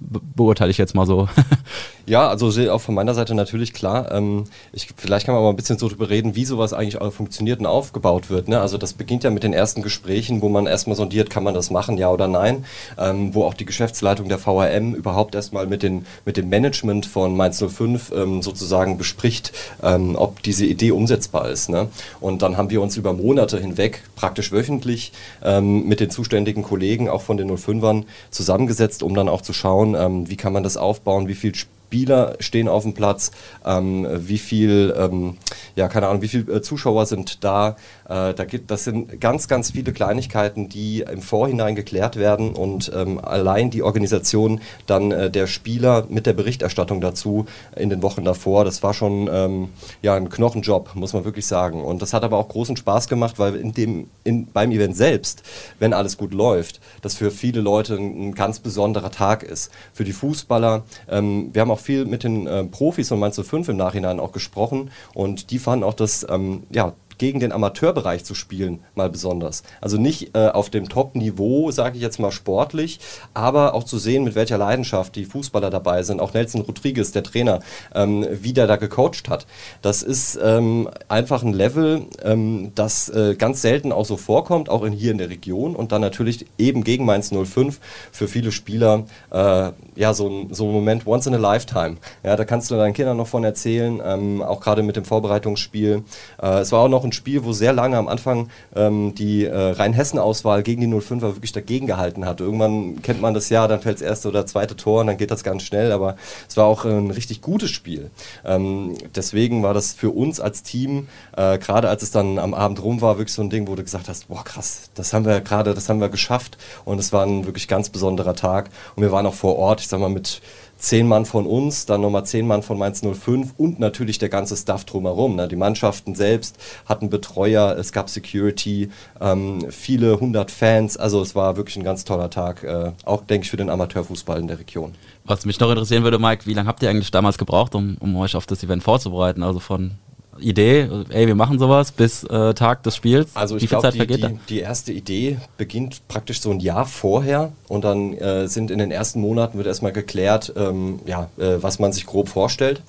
be 0.00 0.20
beurteile 0.34 0.70
ich 0.70 0.78
jetzt 0.78 0.94
mal 0.94 1.06
so. 1.06 1.28
Ja, 2.06 2.28
also 2.28 2.50
auch 2.70 2.80
von 2.82 2.94
meiner 2.94 3.14
Seite 3.14 3.34
natürlich 3.34 3.72
klar. 3.72 4.12
Ähm, 4.12 4.44
ich, 4.72 4.88
vielleicht 4.94 5.24
kann 5.24 5.34
man 5.34 5.42
mal 5.42 5.48
ein 5.50 5.56
bisschen 5.56 5.78
so 5.78 5.88
drüber 5.88 6.10
reden, 6.10 6.36
wie 6.36 6.44
sowas 6.44 6.74
eigentlich 6.74 7.00
auch 7.00 7.10
funktioniert 7.10 7.60
und 7.60 7.66
aufgebaut 7.66 8.28
wird. 8.28 8.46
Ne? 8.46 8.60
Also 8.60 8.76
das 8.76 8.92
beginnt 8.92 9.24
ja 9.24 9.30
mit 9.30 9.42
den 9.42 9.54
ersten 9.54 9.80
Gesprächen, 9.80 10.42
wo 10.42 10.50
man 10.50 10.66
erstmal 10.66 10.96
sondiert, 10.96 11.30
kann 11.30 11.44
man 11.44 11.54
das 11.54 11.70
machen, 11.70 11.96
ja 11.96 12.10
oder 12.10 12.28
nein. 12.28 12.66
Ähm, 12.98 13.34
wo 13.34 13.44
auch 13.44 13.54
die 13.54 13.64
Geschäftsleitung 13.64 14.28
der 14.28 14.38
VRM 14.38 14.94
überhaupt 14.94 15.34
erstmal 15.34 15.66
mit, 15.66 15.82
den, 15.82 16.04
mit 16.26 16.36
dem 16.36 16.50
Management 16.50 17.06
von 17.06 17.34
Mainz 17.36 17.64
05 17.66 18.12
ähm, 18.14 18.42
sozusagen 18.42 18.98
bespricht, 18.98 19.52
ähm, 19.82 20.14
ob 20.16 20.42
diese 20.42 20.66
Idee 20.66 20.90
umsetzbar 20.90 21.48
ist. 21.48 21.70
Ne? 21.70 21.88
Und 22.20 22.42
dann 22.42 22.58
haben 22.58 22.68
wir 22.68 22.82
uns 22.82 22.98
über 22.98 23.14
Monate 23.14 23.58
hinweg, 23.58 24.02
praktisch 24.14 24.52
wöchentlich, 24.52 25.12
ähm, 25.42 25.86
mit 25.88 26.00
den 26.00 26.10
zuständigen 26.10 26.62
Kollegen, 26.64 27.08
auch 27.08 27.22
von 27.22 27.38
den 27.38 27.50
05ern, 27.50 28.04
zusammengesetzt, 28.30 29.02
um 29.02 29.14
dann 29.14 29.30
auch 29.30 29.40
zu 29.40 29.54
schauen, 29.54 29.94
ähm, 29.94 30.28
wie 30.28 30.36
kann 30.36 30.52
man 30.52 30.62
das 30.62 30.76
aufbauen, 30.76 31.28
wie 31.28 31.34
viel 31.34 31.54
Spieler 31.94 32.34
stehen 32.40 32.66
auf 32.66 32.82
dem 32.82 32.92
Platz, 32.92 33.30
ähm, 33.64 34.04
wie 34.10 34.38
viel, 34.38 34.92
ähm, 34.98 35.36
ja, 35.76 35.86
keine 35.86 36.08
Ahnung, 36.08 36.22
wie 36.22 36.28
viele 36.28 36.56
äh, 36.56 36.60
Zuschauer 36.60 37.06
sind 37.06 37.44
da. 37.44 37.76
Äh, 38.08 38.34
da 38.34 38.44
gibt, 38.44 38.72
das 38.72 38.82
sind 38.82 39.20
ganz, 39.20 39.46
ganz 39.46 39.70
viele 39.70 39.92
Kleinigkeiten, 39.92 40.68
die 40.68 41.02
im 41.02 41.22
Vorhinein 41.22 41.76
geklärt 41.76 42.16
werden 42.16 42.52
und 42.54 42.90
ähm, 42.92 43.24
allein 43.24 43.70
die 43.70 43.84
Organisation 43.84 44.60
dann 44.86 45.12
äh, 45.12 45.30
der 45.30 45.46
Spieler 45.46 46.06
mit 46.08 46.26
der 46.26 46.32
Berichterstattung 46.32 47.00
dazu 47.00 47.46
in 47.76 47.90
den 47.90 48.02
Wochen 48.02 48.24
davor, 48.24 48.64
das 48.64 48.82
war 48.82 48.92
schon 48.92 49.30
ähm, 49.32 49.68
ja, 50.02 50.16
ein 50.16 50.30
Knochenjob, 50.30 50.96
muss 50.96 51.12
man 51.12 51.24
wirklich 51.24 51.46
sagen. 51.46 51.84
Und 51.84 52.02
das 52.02 52.12
hat 52.12 52.24
aber 52.24 52.38
auch 52.38 52.48
großen 52.48 52.76
Spaß 52.76 53.06
gemacht, 53.06 53.38
weil 53.38 53.54
in 53.54 53.72
dem, 53.72 54.08
in, 54.24 54.46
beim 54.46 54.72
Event 54.72 54.96
selbst, 54.96 55.44
wenn 55.78 55.92
alles 55.92 56.18
gut 56.18 56.34
läuft, 56.34 56.80
das 57.02 57.14
für 57.14 57.30
viele 57.30 57.60
Leute 57.60 57.94
ein, 57.94 58.30
ein 58.30 58.34
ganz 58.34 58.58
besonderer 58.58 59.12
Tag 59.12 59.44
ist. 59.44 59.70
Für 59.92 60.02
die 60.02 60.12
Fußballer, 60.12 60.82
ähm, 61.08 61.50
wir 61.52 61.62
haben 61.62 61.70
auch 61.70 61.83
viel 61.84 62.04
mit 62.04 62.24
den 62.24 62.46
äh, 62.46 62.64
Profis 62.64 63.08
von 63.08 63.18
Mainz 63.18 63.40
05 63.40 63.68
im 63.68 63.76
Nachhinein 63.76 64.20
auch 64.20 64.32
gesprochen 64.32 64.90
und 65.14 65.50
die 65.50 65.58
fanden 65.58 65.84
auch 65.84 65.94
das 65.94 66.26
ähm, 66.28 66.64
ja, 66.70 66.94
gegen 67.18 67.40
den 67.40 67.52
Amateurbereich 67.52 68.24
zu 68.24 68.34
spielen, 68.34 68.80
mal 68.94 69.10
besonders. 69.10 69.62
Also 69.80 69.96
nicht 69.96 70.36
äh, 70.36 70.48
auf 70.48 70.70
dem 70.70 70.88
Top-Niveau, 70.88 71.70
sage 71.70 71.96
ich 71.96 72.02
jetzt 72.02 72.18
mal 72.18 72.32
sportlich, 72.32 73.00
aber 73.34 73.74
auch 73.74 73.84
zu 73.84 73.98
sehen, 73.98 74.24
mit 74.24 74.34
welcher 74.34 74.58
Leidenschaft 74.58 75.16
die 75.16 75.24
Fußballer 75.24 75.70
dabei 75.70 76.02
sind. 76.02 76.20
Auch 76.20 76.34
Nelson 76.34 76.62
Rodriguez, 76.62 77.12
der 77.12 77.22
Trainer, 77.22 77.60
ähm, 77.94 78.26
wie 78.30 78.52
der 78.52 78.66
da 78.66 78.76
gecoacht 78.76 79.28
hat. 79.28 79.46
Das 79.82 80.02
ist 80.02 80.38
ähm, 80.42 80.88
einfach 81.08 81.42
ein 81.42 81.52
Level, 81.52 82.02
ähm, 82.22 82.72
das 82.74 83.08
äh, 83.08 83.34
ganz 83.36 83.62
selten 83.62 83.92
auch 83.92 84.04
so 84.04 84.16
vorkommt, 84.16 84.68
auch 84.68 84.82
in, 84.82 84.92
hier 84.92 85.12
in 85.12 85.18
der 85.18 85.30
Region 85.30 85.76
und 85.76 85.92
dann 85.92 86.00
natürlich 86.00 86.46
eben 86.58 86.84
gegen 86.84 87.04
Mainz 87.04 87.30
05 87.30 87.80
für 88.12 88.28
viele 88.28 88.52
Spieler 88.52 89.04
äh, 89.30 89.70
ja 89.96 90.14
so 90.14 90.28
ein, 90.28 90.54
so 90.54 90.66
ein 90.66 90.72
Moment 90.72 91.06
once 91.06 91.26
in 91.26 91.34
a 91.34 91.38
lifetime. 91.38 91.96
Ja, 92.22 92.36
da 92.36 92.44
kannst 92.44 92.70
du 92.70 92.76
deinen 92.76 92.94
Kindern 92.94 93.16
noch 93.16 93.28
von 93.28 93.44
erzählen, 93.44 94.00
ähm, 94.04 94.42
auch 94.42 94.60
gerade 94.60 94.82
mit 94.82 94.96
dem 94.96 95.04
Vorbereitungsspiel. 95.04 96.02
Äh, 96.42 96.58
es 96.60 96.72
war 96.72 96.80
auch 96.80 96.88
noch 96.88 97.03
auch 97.04 97.08
ein 97.08 97.12
Spiel, 97.12 97.44
wo 97.44 97.52
sehr 97.52 97.72
lange 97.72 97.98
am 97.98 98.08
Anfang 98.08 98.48
ähm, 98.74 99.14
die 99.14 99.44
äh, 99.44 99.54
Rheinhessen-Auswahl 99.54 100.62
gegen 100.62 100.80
die 100.80 100.88
05er 100.88 101.34
wirklich 101.34 101.52
dagegen 101.52 101.86
gehalten 101.86 102.24
hat. 102.24 102.40
Irgendwann 102.40 103.02
kennt 103.02 103.20
man 103.20 103.34
das 103.34 103.50
ja, 103.50 103.68
dann 103.68 103.80
fällt 103.80 103.96
das 103.96 104.02
erste 104.02 104.28
oder 104.28 104.46
zweite 104.46 104.74
Tor 104.74 105.02
und 105.02 105.08
dann 105.08 105.18
geht 105.18 105.30
das 105.30 105.44
ganz 105.44 105.62
schnell, 105.62 105.92
aber 105.92 106.16
es 106.48 106.56
war 106.56 106.64
auch 106.64 106.84
ein 106.84 107.10
richtig 107.10 107.42
gutes 107.42 107.70
Spiel. 107.70 108.10
Ähm, 108.44 108.96
deswegen 109.14 109.62
war 109.62 109.74
das 109.74 109.92
für 109.92 110.10
uns 110.10 110.40
als 110.40 110.62
Team, 110.62 111.08
äh, 111.36 111.58
gerade 111.58 111.88
als 111.88 112.02
es 112.02 112.10
dann 112.10 112.38
am 112.38 112.54
Abend 112.54 112.82
rum 112.82 113.00
war, 113.00 113.18
wirklich 113.18 113.34
so 113.34 113.42
ein 113.42 113.50
Ding, 113.50 113.68
wo 113.68 113.74
du 113.74 113.82
gesagt 113.82 114.08
hast, 114.08 114.28
boah 114.28 114.44
krass, 114.44 114.90
das 114.94 115.12
haben 115.12 115.26
wir 115.26 115.40
gerade, 115.40 115.74
das 115.74 115.88
haben 115.88 116.00
wir 116.00 116.08
geschafft 116.08 116.56
und 116.84 116.98
es 116.98 117.12
war 117.12 117.26
ein 117.26 117.44
wirklich 117.44 117.68
ganz 117.68 117.90
besonderer 117.90 118.34
Tag 118.34 118.70
und 118.96 119.02
wir 119.02 119.12
waren 119.12 119.26
auch 119.26 119.34
vor 119.34 119.56
Ort, 119.56 119.80
ich 119.80 119.88
sag 119.88 120.00
mal 120.00 120.08
mit 120.08 120.40
zehn 120.76 121.08
Mann 121.08 121.24
von 121.24 121.46
uns, 121.46 121.86
dann 121.86 122.00
nochmal 122.00 122.26
zehn 122.26 122.46
Mann 122.46 122.62
von 122.62 122.78
Mainz 122.78 123.02
05 123.02 123.54
und 123.56 123.80
natürlich 123.80 124.18
der 124.18 124.28
ganze 124.28 124.56
Staff 124.56 124.84
drumherum. 124.84 125.36
Ne? 125.36 125.48
Die 125.48 125.56
Mannschaften 125.56 126.14
selbst 126.14 126.56
hatten 126.86 127.10
Betreuer, 127.10 127.76
es 127.78 127.92
gab 127.92 128.10
Security, 128.10 128.90
ähm, 129.20 129.66
viele 129.70 130.20
hundert 130.20 130.50
Fans. 130.50 130.96
Also 130.96 131.22
es 131.22 131.34
war 131.34 131.56
wirklich 131.56 131.76
ein 131.76 131.84
ganz 131.84 132.04
toller 132.04 132.30
Tag, 132.30 132.62
äh, 132.62 132.92
auch 133.04 133.22
denke 133.24 133.44
ich 133.44 133.50
für 133.50 133.56
den 133.56 133.70
Amateurfußball 133.70 134.38
in 134.40 134.48
der 134.48 134.58
Region. 134.58 134.94
Was 135.24 135.46
mich 135.46 135.58
noch 135.58 135.70
interessieren 135.70 136.04
würde, 136.04 136.18
Mike, 136.18 136.44
wie 136.46 136.54
lange 136.54 136.68
habt 136.68 136.82
ihr 136.82 136.90
eigentlich 136.90 137.10
damals 137.10 137.38
gebraucht, 137.38 137.74
um, 137.74 137.96
um 138.00 138.16
euch 138.16 138.36
auf 138.36 138.46
das 138.46 138.62
Event 138.62 138.82
vorzubereiten? 138.82 139.42
Also 139.42 139.58
von 139.58 139.92
Idee, 140.40 140.88
ey, 141.10 141.26
wir 141.26 141.34
machen 141.34 141.58
sowas 141.58 141.92
bis 141.92 142.24
äh, 142.24 142.54
Tag 142.54 142.82
des 142.82 142.96
Spiels? 142.96 143.30
Also 143.34 143.56
ich 143.56 143.68
glaube, 143.68 143.90
die, 143.92 144.06
die, 144.06 144.38
die, 144.48 144.60
erste 144.60 144.92
Idee 144.92 145.38
beginnt 145.56 146.06
praktisch 146.08 146.40
so 146.40 146.50
ein 146.50 146.60
Jahr 146.60 146.86
vorher 146.86 147.52
und 147.68 147.84
dann 147.84 148.14
äh, 148.14 148.48
sind 148.48 148.70
in 148.70 148.78
den 148.78 148.90
ersten 148.90 149.20
Monaten 149.20 149.58
wird 149.58 149.66
erstmal 149.66 149.92
geklärt, 149.92 150.52
ähm, 150.56 151.00
ja, 151.06 151.28
äh, 151.38 151.56
was 151.60 151.78
man 151.78 151.92
sich 151.92 152.06
grob 152.06 152.28
vorstellt. 152.28 152.82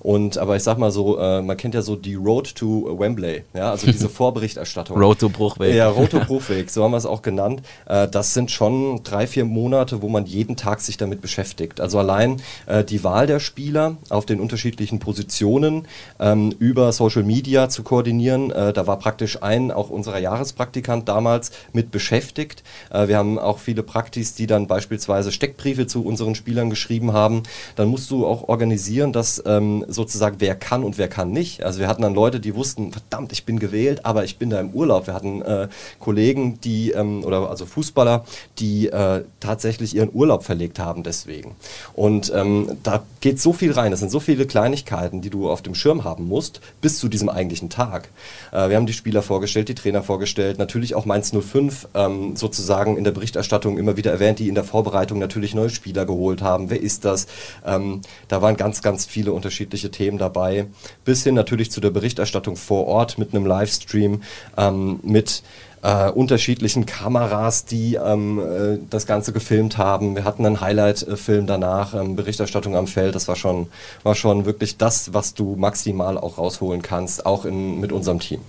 Und 0.00 0.38
aber 0.38 0.56
ich 0.56 0.62
sag 0.62 0.78
mal 0.78 0.90
so, 0.90 1.18
äh, 1.18 1.42
man 1.42 1.56
kennt 1.56 1.74
ja 1.74 1.82
so 1.82 1.96
die 1.96 2.14
Road 2.14 2.54
to 2.54 2.98
Wembley, 2.98 3.44
ja, 3.54 3.70
also 3.70 3.86
diese 3.86 4.08
Vorberichterstattung. 4.10 4.98
Road 4.98 5.18
to 5.18 5.28
Bruchweg. 5.28 5.74
Ja, 5.74 5.88
Road 5.88 6.10
to 6.10 6.20
Bruchweg, 6.26 6.70
so 6.70 6.84
haben 6.84 6.92
wir 6.92 6.98
es 6.98 7.06
auch 7.06 7.22
genannt. 7.22 7.62
Äh, 7.86 8.08
das 8.08 8.34
sind 8.34 8.50
schon 8.50 9.02
drei, 9.02 9.26
vier 9.26 9.44
Monate, 9.44 10.02
wo 10.02 10.08
man 10.08 10.26
jeden 10.26 10.56
Tag 10.56 10.80
sich 10.80 10.96
damit 10.96 11.20
beschäftigt. 11.20 11.80
Also 11.80 11.98
allein 11.98 12.42
äh, 12.66 12.84
die 12.84 13.02
Wahl 13.04 13.26
der 13.26 13.40
Spieler 13.40 13.96
auf 14.08 14.26
den 14.26 14.40
unterschiedlichen 14.40 14.98
Positionen 14.98 15.86
ähm, 16.20 16.54
über 16.58 16.91
Social 16.92 17.22
Media 17.22 17.68
zu 17.68 17.82
koordinieren. 17.82 18.50
Äh, 18.50 18.72
da 18.72 18.86
war 18.86 18.98
praktisch 18.98 19.42
ein, 19.42 19.70
auch 19.70 19.90
unserer 19.90 20.18
Jahrespraktikant 20.18 21.08
damals 21.08 21.50
mit 21.72 21.90
beschäftigt. 21.90 22.62
Äh, 22.90 23.08
wir 23.08 23.16
haben 23.16 23.38
auch 23.38 23.58
viele 23.58 23.82
Praktis, 23.82 24.34
die 24.34 24.46
dann 24.46 24.66
beispielsweise 24.66 25.32
Steckbriefe 25.32 25.86
zu 25.86 26.04
unseren 26.04 26.34
Spielern 26.34 26.70
geschrieben 26.70 27.12
haben. 27.12 27.42
Dann 27.76 27.88
musst 27.88 28.10
du 28.10 28.26
auch 28.26 28.48
organisieren, 28.48 29.12
dass 29.12 29.42
ähm, 29.46 29.84
sozusagen 29.88 30.36
wer 30.38 30.54
kann 30.54 30.84
und 30.84 30.98
wer 30.98 31.08
kann 31.08 31.30
nicht. 31.32 31.62
Also 31.62 31.80
wir 31.80 31.88
hatten 31.88 32.02
dann 32.02 32.14
Leute, 32.14 32.40
die 32.40 32.54
wussten, 32.54 32.92
verdammt, 32.92 33.32
ich 33.32 33.44
bin 33.44 33.58
gewählt, 33.58 34.04
aber 34.04 34.24
ich 34.24 34.38
bin 34.38 34.50
da 34.50 34.60
im 34.60 34.70
Urlaub. 34.70 35.06
Wir 35.06 35.14
hatten 35.14 35.42
äh, 35.42 35.68
Kollegen, 35.98 36.60
die, 36.60 36.90
ähm, 36.90 37.24
oder 37.24 37.50
also 37.50 37.66
Fußballer, 37.66 38.24
die 38.58 38.88
äh, 38.88 39.24
tatsächlich 39.40 39.94
ihren 39.94 40.10
Urlaub 40.12 40.44
verlegt 40.44 40.78
haben 40.78 41.02
deswegen. 41.02 41.56
Und 41.94 42.32
ähm, 42.34 42.78
da 42.82 43.02
geht 43.20 43.40
so 43.40 43.52
viel 43.52 43.72
rein. 43.72 43.90
Das 43.90 44.00
sind 44.00 44.10
so 44.10 44.20
viele 44.20 44.46
Kleinigkeiten, 44.46 45.20
die 45.20 45.30
du 45.30 45.50
auf 45.50 45.62
dem 45.62 45.74
Schirm 45.74 46.04
haben 46.04 46.28
musst, 46.28 46.60
bis 46.82 46.98
zu 46.98 47.08
diesem 47.08 47.30
eigentlichen 47.30 47.70
Tag. 47.70 48.10
Äh, 48.52 48.68
wir 48.68 48.76
haben 48.76 48.84
die 48.84 48.92
Spieler 48.92 49.22
vorgestellt, 49.22 49.70
die 49.70 49.74
Trainer 49.74 50.02
vorgestellt, 50.02 50.58
natürlich 50.58 50.94
auch 50.94 51.06
Mainz 51.06 51.32
05 51.32 51.88
ähm, 51.94 52.36
sozusagen 52.36 52.98
in 52.98 53.04
der 53.04 53.12
Berichterstattung 53.12 53.78
immer 53.78 53.96
wieder 53.96 54.10
erwähnt, 54.10 54.38
die 54.38 54.48
in 54.48 54.54
der 54.54 54.64
Vorbereitung 54.64 55.18
natürlich 55.18 55.54
neue 55.54 55.70
Spieler 55.70 56.04
geholt 56.04 56.42
haben. 56.42 56.68
Wer 56.68 56.82
ist 56.82 57.06
das? 57.06 57.26
Ähm, 57.64 58.02
da 58.28 58.42
waren 58.42 58.58
ganz, 58.58 58.82
ganz 58.82 59.06
viele 59.06 59.32
unterschiedliche 59.32 59.90
Themen 59.90 60.18
dabei. 60.18 60.66
Bis 61.06 61.24
hin 61.24 61.34
natürlich 61.34 61.70
zu 61.70 61.80
der 61.80 61.90
Berichterstattung 61.90 62.56
vor 62.56 62.86
Ort 62.86 63.16
mit 63.16 63.34
einem 63.34 63.46
Livestream, 63.46 64.20
ähm, 64.58 65.00
mit 65.02 65.42
äh, 65.82 66.10
unterschiedlichen 66.10 66.86
Kameras, 66.86 67.64
die 67.64 67.96
ähm, 67.96 68.38
äh, 68.38 68.78
das 68.88 69.06
Ganze 69.06 69.32
gefilmt 69.32 69.78
haben. 69.78 70.14
Wir 70.14 70.24
hatten 70.24 70.46
einen 70.46 70.60
Highlight-Film 70.60 71.46
danach, 71.46 71.94
ähm, 71.94 72.16
Berichterstattung 72.16 72.76
am 72.76 72.86
Feld. 72.86 73.14
Das 73.14 73.28
war 73.28 73.36
schon, 73.36 73.66
war 74.04 74.14
schon 74.14 74.44
wirklich 74.46 74.76
das, 74.76 75.12
was 75.12 75.34
du 75.34 75.56
maximal 75.56 76.16
auch 76.16 76.38
rausholen 76.38 76.82
kannst, 76.82 77.26
auch 77.26 77.44
in, 77.44 77.80
mit 77.80 77.92
unserem 77.92 78.20
Team. 78.20 78.40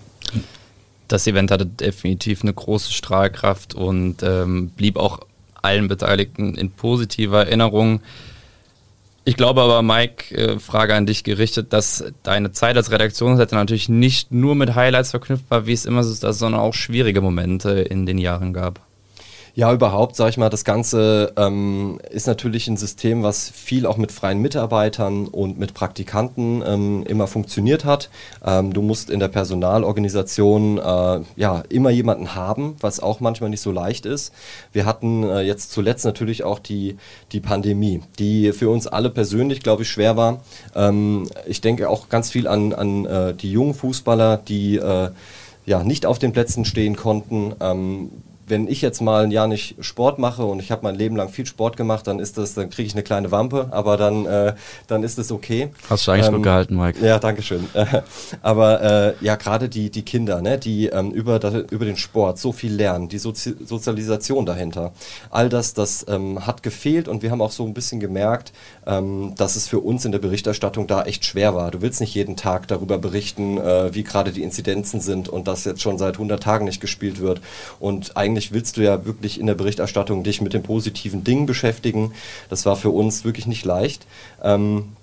Das 1.08 1.28
Event 1.28 1.52
hatte 1.52 1.66
definitiv 1.66 2.44
eine 2.44 2.54
große 2.54 2.94
Strahlkraft 2.94 3.74
und 3.74 4.24
ähm, 4.24 4.70
blieb 4.70 4.98
auch 4.98 5.20
allen 5.62 5.88
Beteiligten 5.88 6.56
in 6.56 6.72
positiver 6.72 7.46
Erinnerung. 7.46 8.02
Ich 9.26 9.38
glaube 9.38 9.62
aber, 9.62 9.82
Mike, 9.82 10.36
äh, 10.36 10.60
Frage 10.60 10.96
an 10.96 11.06
dich 11.06 11.24
gerichtet, 11.24 11.72
dass 11.72 12.04
deine 12.24 12.52
Zeit 12.52 12.76
als 12.76 12.92
Redaktionsleiter 12.92 13.56
natürlich 13.56 13.88
nicht 13.88 14.32
nur 14.32 14.54
mit 14.56 14.76
Highlights 14.76 15.12
verknüpft 15.12 15.50
war, 15.50 15.66
wie 15.66 15.72
es 15.72 15.86
immer 15.86 16.04
so 16.04 16.12
ist, 16.12 16.40
sondern 16.40 16.60
auch 16.60 16.74
schwierige 16.74 17.22
Momente 17.22 17.72
in 17.72 18.06
den 18.06 18.18
Jahren 18.18 18.52
gab. 18.52 18.82
Ja, 19.56 19.72
überhaupt, 19.72 20.16
sage 20.16 20.32
ich 20.32 20.38
mal, 20.38 20.50
das 20.50 20.66
Ganze 20.66 21.32
ähm, 21.38 22.00
ist 22.10 22.26
natürlich 22.26 22.68
ein 22.68 22.76
System, 22.76 23.22
was 23.22 23.52
viel 23.52 23.86
auch 23.86 23.98
mit 23.98 24.12
freien 24.12 24.40
Mitarbeitern 24.40 25.28
und 25.28 25.60
mit 25.60 25.76
Praktikanten 25.76 26.64
ähm, 26.66 27.04
immer 27.04 27.28
funktioniert 27.28 27.86
hat. 27.86 28.10
Ähm, 28.44 28.74
du 28.74 28.82
musst 28.82 29.12
in 29.12 29.20
der 29.20 29.28
Personalorganisation 29.28 30.80
äh, 30.80 31.20
ja 31.36 31.64
immer 31.70 31.92
jemanden 31.92 32.34
haben, 32.34 32.78
was 32.80 33.00
auch 33.00 33.20
manchmal 33.20 33.52
nicht 33.52 33.62
so 33.62 33.72
leicht 33.72 34.08
ist. 34.08 34.34
Wir 34.72 34.88
hatten 34.88 35.22
äh, 35.22 35.42
jetzt 35.42 35.72
zuletzt 35.72 36.04
natürlich 36.04 36.44
auch 36.44 36.58
die, 36.58 36.98
die 37.32 37.40
Pandemie, 37.40 38.02
die 38.18 38.54
für 38.54 38.72
uns 38.72 38.88
alle 38.88 39.12
persönlich, 39.12 39.62
glaube 39.62 39.84
ich, 39.84 39.90
schwer 39.90 40.18
war. 40.18 40.42
Ähm, 40.74 41.30
ich 41.46 41.62
denke 41.62 41.92
auch 41.92 42.10
ganz 42.10 42.32
viel 42.32 42.48
an, 42.48 42.74
an 42.74 43.06
äh, 43.06 43.36
die 43.36 43.52
jungen 43.52 43.76
Fußballer, 43.76 44.38
die 44.38 44.78
äh, 44.78 45.12
ja 45.68 45.84
nicht 45.84 46.08
auf 46.08 46.18
den 46.18 46.34
Plätzen 46.34 46.66
stehen 46.66 46.96
konnten 46.96 47.54
ähm, 47.60 48.10
wenn 48.48 48.68
ich 48.68 48.82
jetzt 48.82 49.02
mal 49.02 49.24
ein 49.24 49.32
Jahr 49.32 49.48
nicht 49.48 49.76
Sport 49.80 50.20
mache 50.20 50.44
und 50.44 50.60
ich 50.60 50.72
habe 50.72 50.84
mein 50.84 50.96
Leben 50.96 51.16
lang 51.16 51.30
viel 51.30 51.46
Sport 51.46 51.78
gemacht, 51.78 52.08
dann 52.08 52.20
ist 52.20 52.38
das, 52.38 52.54
dann 52.54 52.70
kriege 52.70 52.88
ich 52.88 52.94
eine 52.94 53.04
kleine 53.04 53.32
Wampe, 53.32 53.70
aber 53.72 53.98
dann, 53.98 54.26
äh, 54.26 54.54
dann 54.88 55.04
ist 55.04 55.18
es 55.18 55.32
okay. 55.32 55.70
Hast 55.90 56.08
du 56.08 56.12
eigentlich 56.12 56.28
ähm, 56.28 56.36
gut 56.36 56.44
gehalten, 56.44 56.76
Mike? 56.76 57.06
Ja, 57.06 57.20
danke 57.20 57.42
schön. 57.42 57.68
aber 58.42 58.82
äh, 58.82 59.14
ja, 59.22 59.36
gerade 59.36 59.70
die, 59.70 59.90
die 59.90 60.04
Kinder, 60.04 60.42
ne, 60.42 60.58
die 60.58 60.88
ähm, 60.88 61.12
über, 61.12 61.40
das, 61.40 61.54
über 61.72 61.86
den 61.86 61.98
Sport 61.98 62.38
so 62.38 62.52
viel 62.52 62.74
lernen, 62.74 63.08
die 63.08 63.18
Sozi 63.18 63.56
Sozialisation 63.64 64.46
dahinter, 64.46 64.94
all 65.30 65.50
das, 65.50 65.74
das 65.74 66.06
ähm, 66.10 66.46
hat 66.46 66.64
gefehlt 66.64 67.08
und 67.08 67.24
wir 67.24 67.32
haben 67.32 67.42
auch 67.42 67.52
so 67.52 67.66
ein 67.66 67.74
bisschen 67.74 68.00
gemerkt, 68.00 68.52
ähm, 68.86 69.34
dass 69.38 69.56
es 69.56 69.68
für 69.68 69.80
uns 69.80 70.06
in 70.06 70.12
der 70.12 70.20
Berichterstattung 70.20 70.88
da 70.88 71.04
echt 71.04 71.26
schwer 71.26 71.56
war. 71.56 71.72
Du 71.72 71.82
willst 71.82 72.02
nicht 72.02 72.14
jeden 72.14 72.36
Tag 72.36 72.68
darüber 72.68 72.98
berichten, 72.98 73.58
äh, 73.58 73.94
wie 73.94 74.04
gerade 74.04 74.32
die 74.32 74.44
Inzidenzen 74.44 75.00
sind 75.00 75.30
und 75.30 75.48
dass 75.48 75.64
jetzt 75.66 75.82
schon 75.82 75.98
seit 75.98 76.16
100 76.16 76.42
Tagen 76.42 76.66
nicht 76.66 76.82
gespielt 76.82 77.20
wird 77.20 77.42
und 77.80 78.18
eigentlich 78.18 78.33
eigentlich 78.34 78.52
willst 78.52 78.78
du 78.78 78.82
ja 78.82 79.06
wirklich 79.06 79.40
in 79.40 79.46
der 79.46 79.54
Berichterstattung 79.54 80.24
dich 80.24 80.42
mit 80.42 80.54
den 80.54 80.64
positiven 80.64 81.24
Dingen 81.24 81.46
beschäftigen. 81.46 82.14
Das 82.50 82.66
war 82.66 82.76
für 82.76 82.90
uns 82.90 83.24
wirklich 83.24 83.46
nicht 83.46 83.64
leicht. 83.64 84.08
Ähm, 84.42 84.94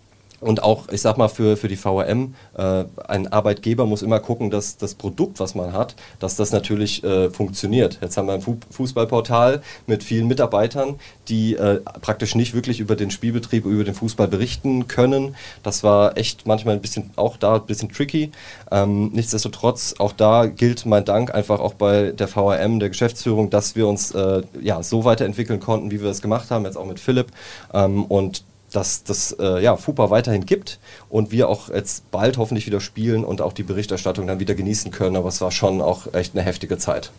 und 0.40 0.62
auch, 0.62 0.88
ich 0.88 1.02
sag 1.02 1.18
mal, 1.18 1.28
für, 1.28 1.56
für 1.56 1.68
die 1.68 1.76
VRM, 1.76 2.34
äh, 2.56 2.84
ein 3.06 3.28
Arbeitgeber 3.28 3.86
muss 3.86 4.02
immer 4.02 4.20
gucken, 4.20 4.50
dass 4.50 4.76
das 4.76 4.94
Produkt, 4.94 5.38
was 5.38 5.54
man 5.54 5.72
hat, 5.72 5.94
dass 6.18 6.36
das 6.36 6.50
natürlich 6.50 7.04
äh, 7.04 7.30
funktioniert. 7.30 7.98
Jetzt 8.00 8.16
haben 8.16 8.26
wir 8.26 8.34
ein 8.34 8.42
Fußballportal 8.70 9.62
mit 9.86 10.02
vielen 10.02 10.28
Mitarbeitern, 10.28 10.98
die 11.28 11.56
äh, 11.56 11.80
praktisch 12.00 12.34
nicht 12.34 12.54
wirklich 12.54 12.80
über 12.80 12.96
den 12.96 13.10
Spielbetrieb, 13.10 13.66
über 13.66 13.84
den 13.84 13.94
Fußball 13.94 14.28
berichten 14.28 14.88
können. 14.88 15.36
Das 15.62 15.84
war 15.84 16.16
echt 16.16 16.46
manchmal 16.46 16.74
ein 16.74 16.80
bisschen, 16.80 17.10
auch 17.16 17.36
da 17.36 17.56
ein 17.56 17.66
bisschen 17.66 17.90
tricky. 17.92 18.32
Ähm, 18.70 19.10
nichtsdestotrotz, 19.12 19.96
auch 19.98 20.12
da 20.12 20.46
gilt 20.46 20.86
mein 20.86 21.04
Dank 21.04 21.34
einfach 21.34 21.60
auch 21.60 21.74
bei 21.74 22.12
der 22.12 22.28
VRM, 22.28 22.80
der 22.80 22.88
Geschäftsführung, 22.88 23.50
dass 23.50 23.76
wir 23.76 23.86
uns 23.86 24.12
äh, 24.12 24.42
ja, 24.60 24.82
so 24.82 25.04
weiterentwickeln 25.04 25.60
konnten, 25.60 25.90
wie 25.90 26.00
wir 26.00 26.08
es 26.08 26.22
gemacht 26.22 26.50
haben, 26.50 26.64
jetzt 26.64 26.76
auch 26.76 26.86
mit 26.86 26.98
Philipp. 26.98 27.28
Ähm, 27.74 28.04
und 28.04 28.42
dass 28.72 29.04
das 29.04 29.32
äh, 29.38 29.62
ja, 29.62 29.76
FUPA 29.76 30.10
weiterhin 30.10 30.46
gibt 30.46 30.78
und 31.08 31.30
wir 31.32 31.48
auch 31.48 31.68
jetzt 31.68 32.10
bald 32.10 32.38
hoffentlich 32.38 32.66
wieder 32.66 32.80
spielen 32.80 33.24
und 33.24 33.40
auch 33.40 33.52
die 33.52 33.62
Berichterstattung 33.62 34.26
dann 34.26 34.40
wieder 34.40 34.54
genießen 34.54 34.90
können. 34.90 35.16
Aber 35.16 35.28
es 35.28 35.40
war 35.40 35.50
schon 35.50 35.80
auch 35.80 36.12
echt 36.14 36.34
eine 36.34 36.44
heftige 36.44 36.78
Zeit. 36.78 37.10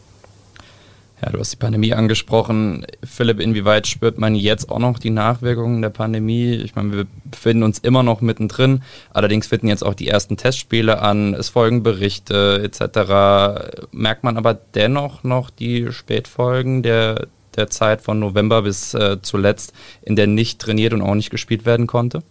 Ja, 1.24 1.30
du 1.30 1.40
hast 1.40 1.52
die 1.52 1.58
Pandemie 1.58 1.94
angesprochen. 1.94 2.86
Philipp, 3.04 3.40
inwieweit 3.40 3.86
spürt 3.86 4.18
man 4.18 4.34
jetzt 4.34 4.72
auch 4.72 4.80
noch 4.80 4.98
die 4.98 5.12
Nachwirkungen 5.12 5.84
der 5.84 5.90
Pandemie? 5.90 6.54
Ich 6.56 6.76
meine, 6.76 6.94
wir 6.94 7.08
befinden 7.26 7.62
uns 7.62 7.78
immer 7.78 8.02
noch 8.02 8.22
mittendrin. 8.22 8.82
Allerdings 9.14 9.46
finden 9.46 9.68
jetzt 9.68 9.84
auch 9.84 9.94
die 9.94 10.08
ersten 10.08 10.36
Testspiele 10.36 11.00
an. 11.00 11.36
Es 11.36 11.50
folgen 11.50 11.84
Berichte 11.84 12.62
etc. 12.64 13.92
Merkt 13.92 14.24
man 14.24 14.38
aber 14.38 14.56
dennoch 14.56 15.24
noch 15.24 15.52
die 15.52 15.92
Spätfolgen 15.92 16.82
der 16.82 17.28
der 17.56 17.70
Zeit 17.70 18.02
von 18.02 18.20
November 18.20 18.62
bis 18.62 18.94
äh, 18.94 19.18
zuletzt, 19.22 19.74
in 20.02 20.16
der 20.16 20.28
nicht 20.28 20.60
trainiert 20.60 20.94
und 20.94 21.02
auch 21.02 21.16
nicht 21.16 21.30
gespielt 21.30 21.66
werden 21.66 21.88
konnte? 21.88 22.24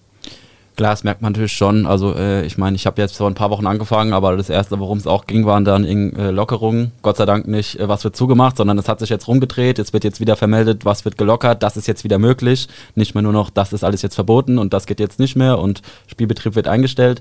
Klar, 0.80 0.92
das 0.92 1.04
merkt 1.04 1.20
man 1.20 1.32
natürlich 1.32 1.52
schon. 1.52 1.84
Also 1.84 2.14
äh, 2.14 2.46
ich 2.46 2.56
meine, 2.56 2.74
ich 2.74 2.86
habe 2.86 3.02
jetzt 3.02 3.16
vor 3.16 3.28
ein 3.28 3.34
paar 3.34 3.50
Wochen 3.50 3.66
angefangen, 3.66 4.14
aber 4.14 4.36
das 4.36 4.48
erste, 4.48 4.78
worum 4.78 4.96
es 4.96 5.06
auch 5.06 5.26
ging, 5.26 5.44
waren 5.44 5.64
dann 5.64 5.84
in, 5.84 6.16
äh, 6.16 6.30
Lockerungen. 6.30 6.92
Gott 7.02 7.18
sei 7.18 7.26
Dank 7.26 7.46
nicht, 7.46 7.78
äh, 7.78 7.88
was 7.88 8.02
wird 8.02 8.16
zugemacht, 8.16 8.56
sondern 8.56 8.78
es 8.78 8.88
hat 8.88 8.98
sich 9.00 9.10
jetzt 9.10 9.28
rumgedreht. 9.28 9.78
Es 9.78 9.92
wird 9.92 10.04
jetzt 10.04 10.20
wieder 10.20 10.36
vermeldet, 10.36 10.86
was 10.86 11.04
wird 11.04 11.18
gelockert. 11.18 11.62
Das 11.62 11.76
ist 11.76 11.86
jetzt 11.86 12.02
wieder 12.02 12.18
möglich. 12.18 12.66
Nicht 12.94 13.14
mehr 13.14 13.20
nur 13.22 13.34
noch, 13.34 13.50
das 13.50 13.74
ist 13.74 13.84
alles 13.84 14.00
jetzt 14.00 14.14
verboten 14.14 14.56
und 14.56 14.72
das 14.72 14.86
geht 14.86 15.00
jetzt 15.00 15.18
nicht 15.18 15.36
mehr 15.36 15.58
und 15.58 15.82
Spielbetrieb 16.06 16.54
wird 16.54 16.66
eingestellt. 16.66 17.20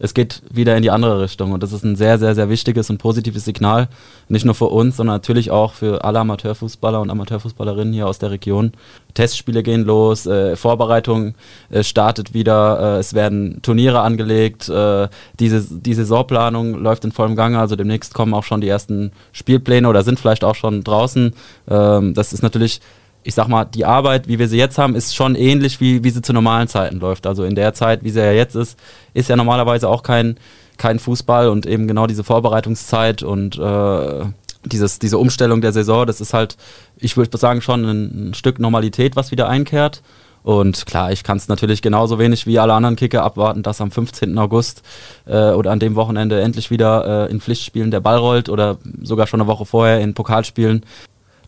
Es 0.00 0.14
geht 0.14 0.42
wieder 0.50 0.76
in 0.76 0.82
die 0.82 0.90
andere 0.90 1.20
Richtung. 1.20 1.52
Und 1.52 1.62
das 1.62 1.72
ist 1.72 1.84
ein 1.84 1.94
sehr, 1.94 2.18
sehr, 2.18 2.34
sehr 2.34 2.48
wichtiges 2.48 2.88
und 2.88 2.98
positives 2.98 3.44
Signal. 3.44 3.88
Nicht 4.28 4.46
nur 4.46 4.54
für 4.54 4.66
uns, 4.66 4.96
sondern 4.96 5.16
natürlich 5.16 5.50
auch 5.50 5.74
für 5.74 6.02
alle 6.04 6.18
Amateurfußballer 6.20 7.00
und 7.00 7.10
Amateurfußballerinnen 7.10 7.92
hier 7.92 8.08
aus 8.08 8.18
der 8.18 8.30
Region. 8.30 8.72
Testspiele 9.12 9.62
gehen 9.62 9.84
los, 9.84 10.26
äh, 10.26 10.56
Vorbereitung 10.56 11.34
äh, 11.70 11.82
startet 11.82 12.32
wieder, 12.32 12.96
äh, 12.96 12.98
es 13.00 13.12
werden 13.12 13.60
Turniere 13.62 14.00
angelegt, 14.00 14.68
äh, 14.68 15.08
diese, 15.38 15.62
die 15.68 15.94
Saisonplanung 15.94 16.80
läuft 16.80 17.04
in 17.04 17.12
vollem 17.12 17.36
Gange, 17.36 17.58
also 17.58 17.76
demnächst 17.76 18.14
kommen 18.14 18.32
auch 18.34 18.44
schon 18.44 18.60
die 18.60 18.68
ersten 18.68 19.12
Spielpläne 19.32 19.88
oder 19.88 20.02
sind 20.02 20.18
vielleicht 20.18 20.44
auch 20.44 20.54
schon 20.54 20.84
draußen. 20.84 21.34
Ähm, 21.68 22.14
das 22.14 22.32
ist 22.32 22.42
natürlich 22.42 22.80
ich 23.22 23.34
sag 23.34 23.48
mal, 23.48 23.64
die 23.64 23.84
Arbeit, 23.84 24.28
wie 24.28 24.38
wir 24.38 24.48
sie 24.48 24.56
jetzt 24.56 24.78
haben, 24.78 24.94
ist 24.94 25.14
schon 25.14 25.34
ähnlich, 25.34 25.80
wie, 25.80 26.02
wie 26.04 26.10
sie 26.10 26.22
zu 26.22 26.32
normalen 26.32 26.68
Zeiten 26.68 27.00
läuft. 27.00 27.26
Also 27.26 27.44
in 27.44 27.54
der 27.54 27.74
Zeit, 27.74 28.02
wie 28.02 28.10
sie 28.10 28.20
ja 28.20 28.32
jetzt 28.32 28.56
ist, 28.56 28.78
ist 29.14 29.28
ja 29.28 29.36
normalerweise 29.36 29.88
auch 29.88 30.02
kein, 30.02 30.36
kein 30.78 30.98
Fußball 30.98 31.48
und 31.48 31.66
eben 31.66 31.86
genau 31.86 32.06
diese 32.06 32.24
Vorbereitungszeit 32.24 33.22
und 33.22 33.58
äh, 33.58 34.24
dieses, 34.64 34.98
diese 34.98 35.18
Umstellung 35.18 35.60
der 35.60 35.72
Saison, 35.72 36.06
das 36.06 36.20
ist 36.20 36.34
halt, 36.34 36.56
ich 36.96 37.16
würde 37.16 37.36
sagen, 37.36 37.60
schon 37.60 37.84
ein, 37.84 38.30
ein 38.30 38.34
Stück 38.34 38.58
Normalität, 38.58 39.16
was 39.16 39.30
wieder 39.30 39.48
einkehrt. 39.48 40.02
Und 40.42 40.86
klar, 40.86 41.12
ich 41.12 41.22
kann 41.22 41.36
es 41.36 41.48
natürlich 41.48 41.82
genauso 41.82 42.18
wenig 42.18 42.46
wie 42.46 42.58
alle 42.58 42.72
anderen 42.72 42.96
Kicker 42.96 43.22
abwarten, 43.22 43.62
dass 43.62 43.80
am 43.82 43.90
15. 43.90 44.38
August 44.38 44.82
äh, 45.26 45.50
oder 45.50 45.70
an 45.70 45.80
dem 45.80 45.96
Wochenende 45.96 46.40
endlich 46.40 46.70
wieder 46.70 47.26
äh, 47.28 47.30
in 47.30 47.40
Pflichtspielen 47.40 47.90
der 47.90 48.00
Ball 48.00 48.16
rollt 48.16 48.48
oder 48.48 48.78
sogar 49.02 49.26
schon 49.26 49.40
eine 49.40 49.48
Woche 49.48 49.66
vorher 49.66 50.00
in 50.00 50.14
Pokalspielen. 50.14 50.84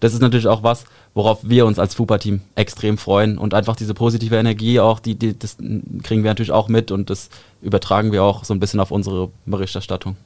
Das 0.03 0.15
ist 0.15 0.21
natürlich 0.21 0.49
auch 0.49 0.65
was, 0.65 0.85
worauf 1.15 1.39
wir 1.43 1.65
uns 1.65 1.79
als 1.79 1.95
FUPA-Team 1.95 2.41
extrem 2.57 2.99
freuen 2.99 3.39
und 3.39 3.55
einfach 3.55 3.77
diese 3.77 3.95
positive 3.95 4.35
Energie 4.35 4.81
auch, 4.81 4.99
die, 4.99 5.15
die, 5.15 5.39
das 5.39 5.59
kriegen 6.03 6.25
wir 6.25 6.31
natürlich 6.31 6.51
auch 6.51 6.67
mit 6.67 6.91
und 6.91 7.09
das 7.09 7.29
übertragen 7.61 8.11
wir 8.11 8.25
auch 8.25 8.43
so 8.43 8.53
ein 8.53 8.59
bisschen 8.59 8.81
auf 8.81 8.91
unsere 8.91 9.31
Berichterstattung 9.47 10.17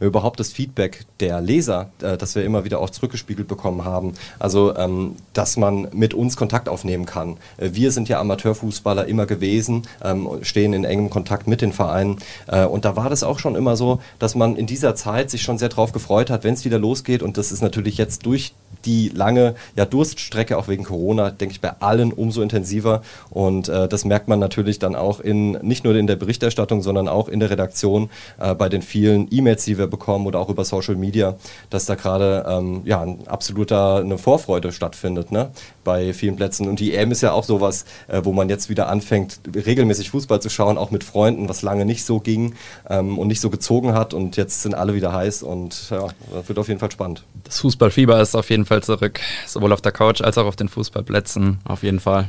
überhaupt 0.00 0.38
das 0.40 0.52
Feedback 0.52 1.04
der 1.20 1.40
Leser, 1.40 1.90
äh, 2.02 2.16
das 2.16 2.34
wir 2.34 2.44
immer 2.44 2.64
wieder 2.64 2.80
auch 2.80 2.90
zurückgespiegelt 2.90 3.48
bekommen 3.48 3.84
haben. 3.84 4.14
Also, 4.38 4.76
ähm, 4.76 5.16
dass 5.32 5.56
man 5.56 5.88
mit 5.92 6.14
uns 6.14 6.36
Kontakt 6.36 6.68
aufnehmen 6.68 7.06
kann. 7.06 7.36
Äh, 7.56 7.70
wir 7.72 7.92
sind 7.92 8.08
ja 8.08 8.20
Amateurfußballer 8.20 9.06
immer 9.06 9.26
gewesen, 9.26 9.82
ähm, 10.02 10.28
stehen 10.42 10.72
in 10.72 10.84
engem 10.84 11.10
Kontakt 11.10 11.46
mit 11.46 11.60
den 11.60 11.72
Vereinen. 11.72 12.18
Äh, 12.46 12.64
und 12.64 12.84
da 12.84 12.96
war 12.96 13.10
das 13.10 13.22
auch 13.22 13.38
schon 13.38 13.56
immer 13.56 13.76
so, 13.76 14.00
dass 14.18 14.34
man 14.34 14.56
in 14.56 14.66
dieser 14.66 14.94
Zeit 14.94 15.30
sich 15.30 15.42
schon 15.42 15.58
sehr 15.58 15.68
darauf 15.68 15.92
gefreut 15.92 16.30
hat, 16.30 16.44
wenn 16.44 16.54
es 16.54 16.64
wieder 16.64 16.78
losgeht. 16.78 17.22
Und 17.22 17.36
das 17.36 17.52
ist 17.52 17.62
natürlich 17.62 17.98
jetzt 17.98 18.26
durch 18.26 18.54
die 18.84 19.08
lange 19.08 19.54
ja, 19.76 19.84
Durststrecke, 19.84 20.56
auch 20.56 20.68
wegen 20.68 20.84
Corona, 20.84 21.30
denke 21.30 21.52
ich, 21.52 21.60
bei 21.60 21.72
allen 21.80 22.12
umso 22.12 22.42
intensiver. 22.42 23.02
Und 23.30 23.68
äh, 23.68 23.88
das 23.88 24.04
merkt 24.04 24.28
man 24.28 24.38
natürlich 24.38 24.78
dann 24.78 24.94
auch 24.94 25.20
in, 25.20 25.52
nicht 25.62 25.84
nur 25.84 25.94
in 25.94 26.06
der 26.06 26.16
Berichterstattung, 26.16 26.82
sondern 26.82 27.08
auch 27.08 27.28
in 27.28 27.40
der 27.40 27.50
Redaktion, 27.50 28.10
äh, 28.38 28.54
bei 28.54 28.68
den 28.68 28.82
vielen 28.82 29.28
E-Mails, 29.30 29.64
die 29.64 29.78
wir 29.78 29.86
bekommen 29.86 30.26
oder 30.26 30.38
auch 30.38 30.48
über 30.48 30.64
Social 30.64 30.96
Media, 30.96 31.36
dass 31.70 31.86
da 31.86 31.94
gerade 31.94 32.44
ähm, 32.48 32.82
ja, 32.84 33.02
ein 33.02 33.26
absoluter 33.26 33.96
eine 33.96 34.18
Vorfreude 34.18 34.72
stattfindet 34.72 35.32
ne? 35.32 35.50
Bei 35.88 36.12
vielen 36.12 36.36
Plätzen. 36.36 36.68
Und 36.68 36.80
die 36.80 36.94
EM 36.94 37.10
ist 37.12 37.22
ja 37.22 37.32
auch 37.32 37.44
sowas, 37.44 37.86
äh, 38.08 38.20
wo 38.22 38.34
man 38.34 38.50
jetzt 38.50 38.68
wieder 38.68 38.90
anfängt, 38.90 39.40
regelmäßig 39.54 40.10
Fußball 40.10 40.42
zu 40.42 40.50
schauen, 40.50 40.76
auch 40.76 40.90
mit 40.90 41.02
Freunden, 41.02 41.48
was 41.48 41.62
lange 41.62 41.86
nicht 41.86 42.04
so 42.04 42.20
ging 42.20 42.56
ähm, 42.90 43.18
und 43.18 43.28
nicht 43.28 43.40
so 43.40 43.48
gezogen 43.48 43.94
hat. 43.94 44.12
Und 44.12 44.36
jetzt 44.36 44.60
sind 44.60 44.74
alle 44.74 44.92
wieder 44.92 45.14
heiß 45.14 45.42
und 45.42 45.88
ja, 45.88 46.08
das 46.30 46.46
wird 46.46 46.58
auf 46.58 46.68
jeden 46.68 46.78
Fall 46.78 46.90
spannend. 46.90 47.24
Das 47.44 47.60
Fußballfieber 47.60 48.20
ist 48.20 48.36
auf 48.36 48.50
jeden 48.50 48.66
Fall 48.66 48.82
zurück, 48.82 49.18
sowohl 49.46 49.72
auf 49.72 49.80
der 49.80 49.92
Couch 49.92 50.20
als 50.20 50.36
auch 50.36 50.44
auf 50.44 50.56
den 50.56 50.68
Fußballplätzen. 50.68 51.60
Auf 51.64 51.82
jeden 51.82 52.00
Fall. 52.00 52.28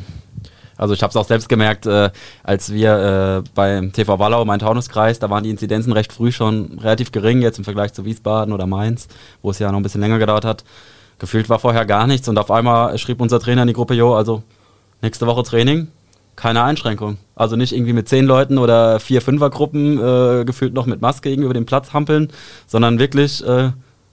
Also 0.77 0.93
ich 0.93 1.03
habe 1.03 1.09
es 1.09 1.17
auch 1.17 1.25
selbst 1.25 1.49
gemerkt, 1.49 1.85
äh, 1.85 2.11
als 2.43 2.71
wir 2.71 3.43
äh, 3.43 3.49
beim 3.55 3.91
TV 3.91 4.19
Wallau, 4.19 4.45
mein 4.45 4.59
Taunuskreis, 4.59 5.19
da 5.19 5.29
waren 5.29 5.43
die 5.43 5.49
Inzidenzen 5.49 5.91
recht 5.91 6.13
früh 6.13 6.31
schon 6.31 6.79
relativ 6.79 7.11
gering, 7.11 7.41
jetzt 7.41 7.57
im 7.57 7.65
Vergleich 7.65 7.91
zu 7.91 8.05
Wiesbaden 8.05 8.53
oder 8.53 8.67
Mainz, 8.67 9.09
wo 9.41 9.51
es 9.51 9.59
ja 9.59 9.69
noch 9.69 9.79
ein 9.81 9.83
bisschen 9.83 9.99
länger 9.99 10.19
gedauert 10.19 10.45
hat. 10.45 10.63
Gefühlt 11.19 11.49
war 11.49 11.59
vorher 11.59 11.85
gar 11.85 12.07
nichts 12.07 12.27
und 12.29 12.37
auf 12.37 12.49
einmal 12.49 12.97
schrieb 12.97 13.21
unser 13.21 13.39
Trainer 13.39 13.63
in 13.63 13.67
die 13.67 13.73
Gruppe, 13.73 13.93
jo, 13.93 14.15
also 14.15 14.41
nächste 15.01 15.27
Woche 15.27 15.43
Training, 15.43 15.89
keine 16.35 16.63
Einschränkung. 16.63 17.17
Also 17.35 17.57
nicht 17.57 17.73
irgendwie 17.73 17.93
mit 17.93 18.07
zehn 18.07 18.25
Leuten 18.25 18.57
oder 18.57 18.99
vier 19.01 19.21
Fünfergruppen 19.21 19.99
äh, 19.99 20.45
gefühlt 20.45 20.73
noch 20.73 20.85
mit 20.85 21.01
Maske 21.01 21.31
über 21.31 21.53
den 21.53 21.65
Platz 21.65 21.91
hampeln, 21.91 22.31
sondern 22.67 22.99
wirklich, 22.99 23.45
äh, 23.45 23.71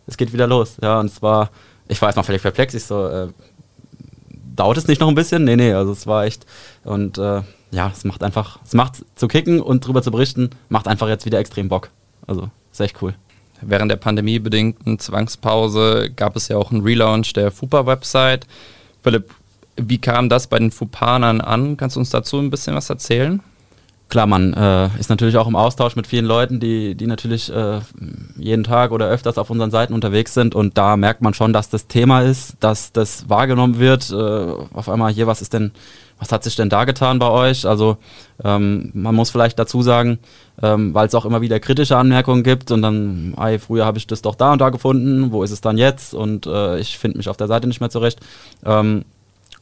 es 0.09 0.17
geht 0.17 0.33
wieder 0.33 0.49
los. 0.49 0.77
Ja, 0.83 0.99
und 0.99 1.11
zwar, 1.11 1.51
ich 1.87 2.01
war 2.03 2.09
erstmal 2.09 2.25
völlig 2.25 2.43
perplex, 2.43 2.75
ich 2.75 2.85
so, 2.85 3.07
äh, 3.07 3.29
dauert 4.57 4.77
es 4.77 4.89
nicht 4.89 5.01
noch 5.01 5.09
ein 5.09 5.15
bisschen? 5.15 5.45
Nee, 5.45 5.57
nee, 5.57 5.73
also 5.73 5.93
es 5.93 6.07
war 6.09 6.25
echt. 6.25 6.45
Und 6.83 7.19
äh, 7.19 7.43
ja, 7.71 7.93
es 7.93 8.05
macht 8.05 8.25
einfach, 8.25 8.59
es 8.65 8.75
macht 8.75 9.05
zu 9.15 9.29
kicken 9.29 9.61
und 9.61 9.87
drüber 9.87 10.03
zu 10.03 10.11
berichten, 10.11 10.51
macht 10.69 10.89
einfach 10.89 11.09
jetzt 11.09 11.27
wieder 11.27 11.39
extrem 11.39 11.69
Bock. 11.69 11.91
Also 12.27 12.51
ist 12.73 12.81
echt 12.81 13.01
cool. 13.03 13.15
Während 13.63 13.91
der 13.91 13.97
pandemiebedingten 13.97 14.99
Zwangspause 14.99 16.11
gab 16.15 16.37
es 16.37 16.49
ja 16.49 16.57
auch 16.57 16.71
einen 16.71 16.83
Relaunch 16.83 17.33
der 17.33 17.51
FUPA-Website. 17.51 18.47
Philipp, 19.03 19.31
wie 19.77 19.99
kam 19.99 20.29
das 20.29 20.47
bei 20.47 20.59
den 20.59 20.71
FUPanern 20.71 21.41
an? 21.41 21.77
Kannst 21.77 21.97
du 21.97 22.01
uns 22.01 22.11
dazu 22.11 22.39
ein 22.39 22.51
bisschen 22.51 22.75
was 22.75 22.91
erzählen? 22.91 23.41
klar, 24.09 24.27
man 24.27 24.55
äh, 24.55 24.89
ist 24.99 25.11
natürlich 25.11 25.37
auch 25.37 25.47
im 25.47 25.57
Austausch 25.57 25.97
mit 25.97 26.07
vielen 26.07 26.25
Leuten, 26.25 26.61
die, 26.61 26.95
die 26.95 27.07
natürlich 27.07 27.53
äh, 27.53 27.81
jeden 28.37 28.65
Tag 28.65 28.93
oder 28.93 29.09
öfters 29.09 29.39
auf 29.39 29.51
unseren 29.51 29.71
Seiten 29.71 29.95
unterwegs 29.95 30.35
sind 30.35 30.55
und 30.55 30.79
da 30.79 30.97
merkt 30.97 31.23
man 31.23 31.35
schon, 31.35 31.53
dass 31.53 31.69
das 31.69 31.87
Thema 31.87 32.23
ist, 32.23 32.57
dass 32.61 32.93
das 32.93 33.29
wahrgenommen 33.29 33.79
wird. 33.79 34.11
Äh, 34.11 34.15
auf 34.15 34.89
einmal 34.89 35.13
hier, 35.13 35.27
was 35.27 35.43
ist 35.43 35.53
denn, 35.53 35.73
was 36.19 36.33
hat 36.33 36.45
sich 36.45 36.57
denn 36.57 36.71
da 36.71 36.85
getan 36.85 37.19
bei 37.19 37.29
euch? 37.29 37.67
Also 37.67 37.99
ähm, 38.43 38.91
man 38.95 39.15
muss 39.15 39.31
vielleicht 39.31 39.59
dazu 39.59 39.83
sagen, 39.83 40.19
ähm, 40.63 40.95
weil 40.95 41.07
es 41.07 41.15
auch 41.15 41.27
immer 41.27 41.41
wieder 41.41 41.61
kritische 41.61 41.97
Anmerkungen 41.97 42.43
gibt 42.43 42.71
und 42.71 42.83
dann, 42.83 43.35
ey, 43.39 43.59
früher 43.59 43.85
habe 43.85 43.99
ich 43.99 44.07
das 44.07 44.23
doch 44.23 44.35
da 44.35 44.53
und 44.53 44.61
da 44.61 44.71
gefunden, 44.71 45.31
wo 45.31 45.43
ist 45.43 45.51
es 45.51 45.61
dann 45.61 45.77
jetzt? 45.77 46.15
Und 46.15 46.47
äh, 46.47 46.79
ich 46.79 46.99
finde 46.99 47.19
mich 47.19 47.29
auf 47.29 47.37
der 47.37 47.49
Seite 47.49 47.67
nicht 47.67 47.81
mehr 47.81 47.91
zurecht. 47.91 48.21
Ähm, 48.65 49.05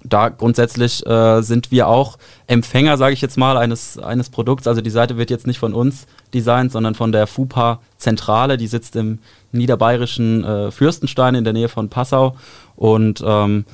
da 0.04 0.28
grundsätzlich 0.28 1.04
äh, 1.06 1.40
sind 1.40 1.70
wir 1.70 1.88
auch 1.88 2.18
Empfänger, 2.46 2.98
sage 2.98 3.14
ich 3.14 3.22
jetzt 3.22 3.38
mal, 3.38 3.56
eines, 3.56 3.98
eines 3.98 4.28
Produkts. 4.28 4.66
Also 4.66 4.82
die 4.82 4.90
Seite 4.90 5.16
wird 5.16 5.30
jetzt 5.30 5.46
nicht 5.46 5.58
von 5.58 5.72
uns 5.72 6.06
designt, 6.34 6.72
sondern 6.72 6.94
von 6.94 7.10
der 7.10 7.26
FUPA-Zentrale. 7.26 8.58
Die 8.58 8.66
sitzt 8.66 8.96
im 8.96 9.18
niederbayerischen 9.52 10.44
äh, 10.44 10.70
Fürstenstein 10.70 11.34
in 11.34 11.44
der 11.44 11.54
Nähe 11.54 11.70
von 11.70 11.88
Passau. 11.88 12.36
Und 12.76 13.24
ähm, 13.26 13.64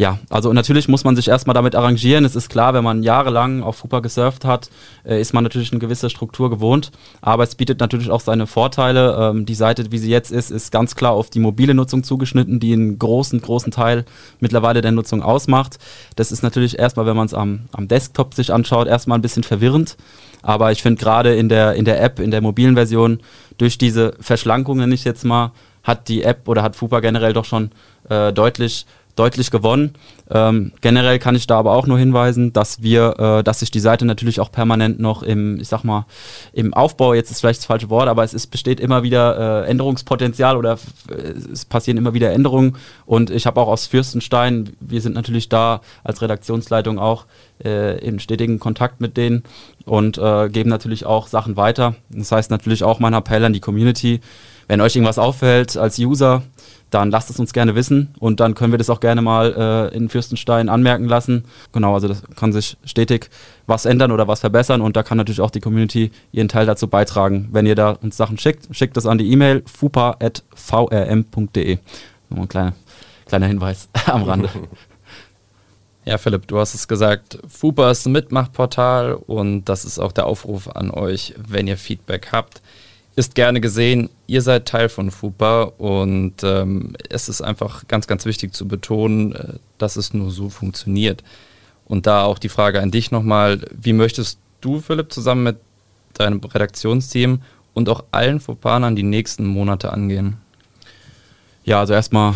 ja, 0.00 0.18
also 0.30 0.54
natürlich 0.54 0.88
muss 0.88 1.04
man 1.04 1.14
sich 1.14 1.28
erstmal 1.28 1.52
damit 1.52 1.74
arrangieren. 1.74 2.24
Es 2.24 2.34
ist 2.34 2.48
klar, 2.48 2.72
wenn 2.72 2.82
man 2.82 3.02
jahrelang 3.02 3.62
auf 3.62 3.76
FUPA 3.76 4.00
gesurft 4.00 4.46
hat, 4.46 4.70
äh, 5.04 5.20
ist 5.20 5.34
man 5.34 5.44
natürlich 5.44 5.72
eine 5.72 5.78
gewisse 5.78 6.08
Struktur 6.08 6.48
gewohnt. 6.48 6.90
Aber 7.20 7.42
es 7.42 7.54
bietet 7.54 7.80
natürlich 7.80 8.10
auch 8.10 8.22
seine 8.22 8.46
Vorteile. 8.46 9.14
Ähm, 9.20 9.44
die 9.44 9.54
Seite, 9.54 9.92
wie 9.92 9.98
sie 9.98 10.08
jetzt 10.08 10.32
ist, 10.32 10.50
ist 10.50 10.72
ganz 10.72 10.94
klar 10.94 11.12
auf 11.12 11.28
die 11.28 11.38
mobile 11.38 11.74
Nutzung 11.74 12.02
zugeschnitten, 12.02 12.60
die 12.60 12.72
einen 12.72 12.98
großen, 12.98 13.42
großen 13.42 13.72
Teil 13.72 14.06
mittlerweile 14.38 14.80
der 14.80 14.92
Nutzung 14.92 15.22
ausmacht. 15.22 15.76
Das 16.16 16.32
ist 16.32 16.42
natürlich 16.42 16.78
erstmal, 16.78 17.04
wenn 17.04 17.16
man 17.16 17.26
es 17.26 17.34
am, 17.34 17.68
am 17.72 17.86
Desktop 17.86 18.32
sich 18.32 18.54
anschaut, 18.54 18.88
erstmal 18.88 19.18
ein 19.18 19.22
bisschen 19.22 19.42
verwirrend. 19.42 19.98
Aber 20.40 20.72
ich 20.72 20.80
finde 20.80 20.98
gerade 20.98 21.34
in 21.34 21.50
der, 21.50 21.74
in 21.74 21.84
der 21.84 22.02
App, 22.02 22.20
in 22.20 22.30
der 22.30 22.40
mobilen 22.40 22.74
Version, 22.74 23.20
durch 23.58 23.76
diese 23.76 24.14
Verschlankungen, 24.18 24.90
ich 24.92 25.04
jetzt 25.04 25.26
mal, 25.26 25.52
hat 25.82 26.08
die 26.08 26.22
App 26.22 26.48
oder 26.48 26.62
hat 26.62 26.76
FUPA 26.76 27.00
generell 27.00 27.34
doch 27.34 27.44
schon 27.44 27.70
äh, 28.08 28.32
deutlich 28.32 28.86
deutlich 29.20 29.50
gewonnen. 29.50 29.92
Ähm, 30.30 30.72
generell 30.80 31.18
kann 31.18 31.34
ich 31.34 31.46
da 31.46 31.58
aber 31.58 31.72
auch 31.72 31.86
nur 31.86 31.98
hinweisen, 31.98 32.54
dass 32.54 32.82
wir, 32.82 33.18
äh, 33.18 33.42
dass 33.44 33.60
sich 33.60 33.70
die 33.70 33.80
Seite 33.80 34.06
natürlich 34.06 34.40
auch 34.40 34.50
permanent 34.50 34.98
noch 34.98 35.22
im, 35.22 35.60
ich 35.60 35.68
sag 35.68 35.84
mal, 35.84 36.06
im 36.54 36.72
Aufbau, 36.72 37.12
jetzt 37.12 37.30
ist 37.30 37.40
vielleicht 37.40 37.60
das 37.60 37.66
falsche 37.66 37.90
Wort, 37.90 38.08
aber 38.08 38.24
es 38.24 38.32
ist, 38.32 38.46
besteht 38.46 38.80
immer 38.80 39.02
wieder 39.02 39.64
äh, 39.64 39.70
Änderungspotenzial 39.70 40.56
oder 40.56 40.78
äh, 41.10 41.32
es 41.52 41.66
passieren 41.66 41.98
immer 41.98 42.14
wieder 42.14 42.32
Änderungen. 42.32 42.76
Und 43.04 43.28
ich 43.28 43.44
habe 43.44 43.60
auch 43.60 43.68
aus 43.68 43.86
Fürstenstein, 43.86 44.70
wir 44.80 45.02
sind 45.02 45.14
natürlich 45.14 45.50
da 45.50 45.82
als 46.02 46.22
Redaktionsleitung 46.22 46.98
auch 46.98 47.26
äh, 47.62 47.98
in 47.98 48.20
stetigen 48.20 48.58
Kontakt 48.58 49.02
mit 49.02 49.18
denen 49.18 49.42
und 49.84 50.16
äh, 50.16 50.48
geben 50.48 50.70
natürlich 50.70 51.04
auch 51.04 51.26
Sachen 51.26 51.58
weiter. 51.58 51.94
Das 52.08 52.32
heißt 52.32 52.50
natürlich 52.50 52.84
auch 52.84 53.00
mein 53.00 53.12
Appell 53.12 53.44
an 53.44 53.52
die 53.52 53.60
Community, 53.60 54.20
wenn 54.66 54.80
euch 54.80 54.96
irgendwas 54.96 55.18
auffällt 55.18 55.76
als 55.76 55.98
User, 55.98 56.42
dann 56.90 57.10
lasst 57.10 57.30
es 57.30 57.40
uns 57.40 57.52
gerne 57.52 57.74
wissen 57.74 58.14
und 58.18 58.40
dann 58.40 58.54
können 58.54 58.72
wir 58.72 58.78
das 58.78 58.90
auch 58.90 59.00
gerne 59.00 59.22
mal 59.22 59.90
äh, 59.92 59.96
in 59.96 60.08
Fürstenstein 60.08 60.68
anmerken 60.68 61.06
lassen. 61.06 61.44
Genau, 61.72 61.94
also 61.94 62.08
das 62.08 62.22
kann 62.36 62.52
sich 62.52 62.76
stetig 62.84 63.30
was 63.66 63.86
ändern 63.86 64.12
oder 64.12 64.28
was 64.28 64.40
verbessern 64.40 64.80
und 64.80 64.96
da 64.96 65.02
kann 65.02 65.16
natürlich 65.16 65.40
auch 65.40 65.50
die 65.50 65.60
Community 65.60 66.10
ihren 66.32 66.48
Teil 66.48 66.66
dazu 66.66 66.88
beitragen. 66.88 67.48
Wenn 67.52 67.66
ihr 67.66 67.74
da 67.76 67.90
uns 67.92 68.16
Sachen 68.16 68.38
schickt, 68.38 68.68
schickt 68.74 68.96
das 68.96 69.06
an 69.06 69.18
die 69.18 69.30
E-Mail 69.30 69.62
fupa.vrm.de. 69.66 70.48
Nochmal 72.28 72.44
ein 72.44 72.48
kleiner, 72.48 72.72
kleiner 73.26 73.46
Hinweis 73.46 73.88
am 74.06 74.24
Rande. 74.24 74.48
Ja, 76.06 76.16
Philipp, 76.16 76.48
du 76.48 76.58
hast 76.58 76.74
es 76.74 76.88
gesagt, 76.88 77.38
FUPA 77.46 77.90
ist 77.90 78.06
ein 78.06 78.12
Mitmachportal 78.12 79.12
und 79.12 79.66
das 79.66 79.84
ist 79.84 79.98
auch 79.98 80.12
der 80.12 80.24
Aufruf 80.24 80.66
an 80.66 80.90
euch, 80.90 81.34
wenn 81.36 81.66
ihr 81.66 81.76
Feedback 81.76 82.30
habt 82.32 82.62
ist 83.16 83.34
gerne 83.34 83.60
gesehen. 83.60 84.08
Ihr 84.26 84.42
seid 84.42 84.66
Teil 84.66 84.88
von 84.88 85.10
FUPA 85.10 85.64
und 85.78 86.34
ähm, 86.42 86.94
es 87.08 87.28
ist 87.28 87.42
einfach 87.42 87.86
ganz, 87.88 88.06
ganz 88.06 88.24
wichtig 88.24 88.54
zu 88.54 88.68
betonen, 88.68 89.34
äh, 89.34 89.54
dass 89.78 89.96
es 89.96 90.14
nur 90.14 90.30
so 90.30 90.48
funktioniert. 90.48 91.22
Und 91.84 92.06
da 92.06 92.24
auch 92.24 92.38
die 92.38 92.48
Frage 92.48 92.80
an 92.80 92.90
dich 92.90 93.10
nochmal, 93.10 93.66
wie 93.72 93.92
möchtest 93.92 94.38
du, 94.60 94.80
Philipp, 94.80 95.12
zusammen 95.12 95.42
mit 95.42 95.56
deinem 96.14 96.40
Redaktionsteam 96.40 97.42
und 97.74 97.88
auch 97.88 98.04
allen 98.12 98.40
Fupanern 98.40 98.94
die 98.94 99.02
nächsten 99.02 99.46
Monate 99.46 99.92
angehen? 99.92 100.36
Ja, 101.64 101.80
also 101.80 101.92
erstmal 101.92 102.34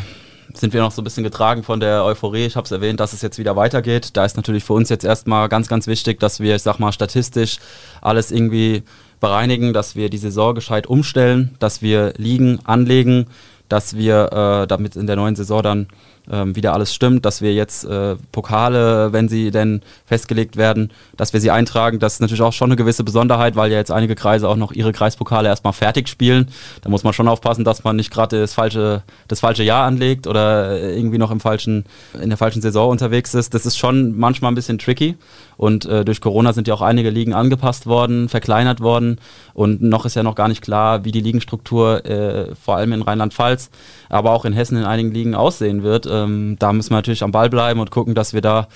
sind 0.54 0.72
wir 0.72 0.80
noch 0.80 0.92
so 0.92 1.02
ein 1.02 1.04
bisschen 1.04 1.24
getragen 1.24 1.62
von 1.62 1.80
der 1.80 2.04
Euphorie. 2.04 2.46
Ich 2.46 2.56
habe 2.56 2.64
es 2.64 2.70
erwähnt, 2.70 3.00
dass 3.00 3.12
es 3.12 3.22
jetzt 3.22 3.38
wieder 3.38 3.56
weitergeht. 3.56 4.16
Da 4.16 4.24
ist 4.24 4.36
natürlich 4.36 4.64
für 4.64 4.72
uns 4.72 4.88
jetzt 4.88 5.04
erstmal 5.04 5.48
ganz, 5.48 5.68
ganz 5.68 5.86
wichtig, 5.86 6.20
dass 6.20 6.40
wir, 6.40 6.56
ich 6.56 6.62
sag 6.62 6.78
mal, 6.78 6.92
statistisch 6.92 7.58
alles 8.00 8.30
irgendwie 8.30 8.82
bereinigen, 9.24 9.72
dass 9.72 9.96
wir 9.96 10.10
die 10.10 10.18
Saison 10.18 10.54
gescheit 10.54 10.86
umstellen, 10.86 11.54
dass 11.58 11.80
wir 11.80 12.12
liegen, 12.18 12.58
anlegen, 12.64 13.26
dass 13.70 13.96
wir 13.96 14.30
äh, 14.30 14.66
damit 14.66 14.96
in 14.96 15.06
der 15.06 15.16
neuen 15.16 15.34
Saison 15.34 15.62
dann 15.62 15.86
ähm, 16.30 16.56
wieder 16.56 16.72
alles 16.72 16.94
stimmt, 16.94 17.24
dass 17.24 17.42
wir 17.42 17.52
jetzt 17.52 17.84
äh, 17.84 18.16
Pokale, 18.32 19.12
wenn 19.12 19.28
sie 19.28 19.50
denn 19.50 19.82
festgelegt 20.06 20.56
werden, 20.56 20.90
dass 21.16 21.32
wir 21.32 21.40
sie 21.40 21.50
eintragen. 21.50 21.98
Das 21.98 22.14
ist 22.14 22.20
natürlich 22.20 22.42
auch 22.42 22.52
schon 22.52 22.68
eine 22.68 22.76
gewisse 22.76 23.04
Besonderheit, 23.04 23.56
weil 23.56 23.70
ja 23.70 23.78
jetzt 23.78 23.90
einige 23.90 24.14
Kreise 24.14 24.48
auch 24.48 24.56
noch 24.56 24.72
ihre 24.72 24.92
Kreispokale 24.92 25.48
erstmal 25.48 25.72
fertig 25.72 26.08
spielen. 26.08 26.48
Da 26.82 26.88
muss 26.88 27.04
man 27.04 27.12
schon 27.12 27.28
aufpassen, 27.28 27.64
dass 27.64 27.84
man 27.84 27.96
nicht 27.96 28.10
gerade 28.10 28.40
das 28.40 28.54
falsche, 28.54 29.02
das 29.28 29.40
falsche 29.40 29.62
Jahr 29.62 29.84
anlegt 29.86 30.26
oder 30.26 30.80
irgendwie 30.80 31.18
noch 31.18 31.30
im 31.30 31.40
falschen, 31.40 31.84
in 32.20 32.30
der 32.30 32.38
falschen 32.38 32.62
Saison 32.62 32.90
unterwegs 32.90 33.34
ist. 33.34 33.54
Das 33.54 33.66
ist 33.66 33.76
schon 33.76 34.16
manchmal 34.16 34.52
ein 34.52 34.54
bisschen 34.54 34.78
tricky. 34.78 35.16
Und 35.56 35.84
äh, 35.84 36.04
durch 36.04 36.20
Corona 36.20 36.52
sind 36.52 36.68
ja 36.68 36.74
auch 36.74 36.82
einige 36.82 37.10
Ligen 37.10 37.32
angepasst 37.32 37.86
worden, 37.86 38.28
verkleinert 38.28 38.80
worden. 38.80 39.20
Und 39.52 39.82
noch 39.82 40.04
ist 40.04 40.16
ja 40.16 40.22
noch 40.22 40.34
gar 40.34 40.48
nicht 40.48 40.62
klar, 40.62 41.04
wie 41.04 41.12
die 41.12 41.20
Ligenstruktur 41.20 42.04
äh, 42.04 42.54
vor 42.56 42.76
allem 42.76 42.92
in 42.92 43.02
Rheinland-Pfalz, 43.02 43.70
aber 44.08 44.32
auch 44.32 44.44
in 44.44 44.52
Hessen 44.52 44.76
in 44.76 44.84
einigen 44.84 45.12
Ligen 45.12 45.34
aussehen 45.34 45.82
wird. 45.82 46.06
Ähm, 46.14 46.56
da 46.58 46.72
müssen 46.72 46.90
wir 46.90 46.96
natürlich 46.96 47.22
am 47.22 47.32
Ball 47.32 47.50
bleiben 47.50 47.80
und 47.80 47.90
gucken, 47.90 48.14
dass 48.14 48.32
wir 48.32 48.40
da 48.40 48.68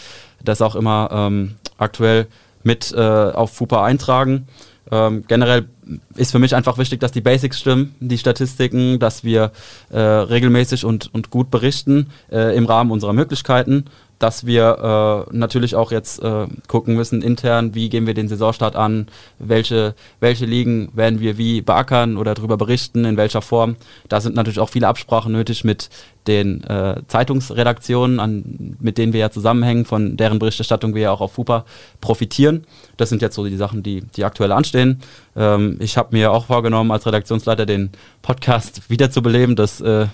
das 0.44 0.62
auch 0.62 0.74
immer 0.74 1.09
ähm, 1.12 1.57
aktuell 1.79 2.27
mit 2.62 2.92
äh, 2.92 3.01
auf 3.01 3.53
FUPA 3.53 3.85
eintragen. 3.85 4.46
Ähm, 4.90 5.24
generell 5.29 5.68
ist 6.16 6.33
für 6.33 6.38
mich 6.38 6.55
einfach 6.55 6.79
wichtig, 6.79 7.01
dass 7.01 7.12
die 7.12 7.20
Basics 7.20 7.61
stimmen, 7.61 7.94
die 8.01 8.18
Statistiken, 8.18 8.98
dass 8.98 9.22
wir 9.22 9.53
äh, 9.90 9.98
regelmäßig 9.98 10.85
und, 10.85 11.12
und 11.14 11.31
gut 11.31 11.51
berichten 11.51 12.11
äh, 12.31 12.57
im 12.57 12.66
Rahmen 12.66 12.90
unserer 12.90 13.12
Möglichkeiten 13.12 13.85
dass 14.18 14.46
wir 14.46 15.26
äh, 15.31 15.37
natürlich 15.37 15.74
auch 15.74 15.92
jetzt 15.92 16.22
äh, 16.22 16.46
gucken 16.66 16.94
müssen 16.94 17.22
intern, 17.22 17.74
wie 17.74 17.88
gehen 17.88 18.07
wir 18.07 18.14
den 18.14 18.28
Saisonstart 18.28 18.76
an, 18.76 19.07
welche, 19.38 19.94
welche 20.20 20.44
Ligen 20.44 20.90
werden 20.94 21.20
wir 21.20 21.38
wie 21.38 21.61
beackern 21.61 22.16
oder 22.16 22.35
darüber 22.35 22.57
berichten, 22.57 23.04
in 23.04 23.16
welcher 23.16 23.42
Form. 23.42 23.76
Da 24.09 24.20
sind 24.20 24.35
natürlich 24.35 24.59
auch 24.59 24.70
viele 24.70 24.88
Absprachen 24.88 25.33
nötig 25.33 25.64
mit 25.64 25.88
den 26.26 26.62
äh, 26.64 27.00
Zeitungsredaktionen, 27.07 28.20
an, 28.20 28.76
mit 28.81 28.98
denen 28.98 29.12
wir 29.12 29.20
ja 29.20 29.31
zusammenhängen, 29.31 29.85
von 29.85 30.16
deren 30.16 30.38
Berichterstattung 30.38 30.94
wir 30.94 31.02
ja 31.02 31.12
auch 31.12 31.22
auf 31.22 31.33
FUPA 31.33 31.64
profitieren. 32.00 32.64
Das 32.96 33.09
sind 33.09 33.22
jetzt 33.22 33.35
so 33.35 33.44
die 33.46 33.57
Sachen, 33.57 33.83
die, 33.83 34.02
die 34.02 34.24
aktuell 34.24 34.52
anstehen. 34.52 35.00
Ähm, 35.37 35.76
ich 35.81 35.96
habe 35.96 36.14
mir 36.14 36.33
auch 36.33 36.46
vorgenommen, 36.46 36.90
als 36.90 37.07
Redaktionsleiter 37.07 37.66
den 37.66 37.90
Podcast 38.20 38.83
wiederzubeleben. 38.90 39.57
Das 39.57 39.81
äh, 39.81 40.07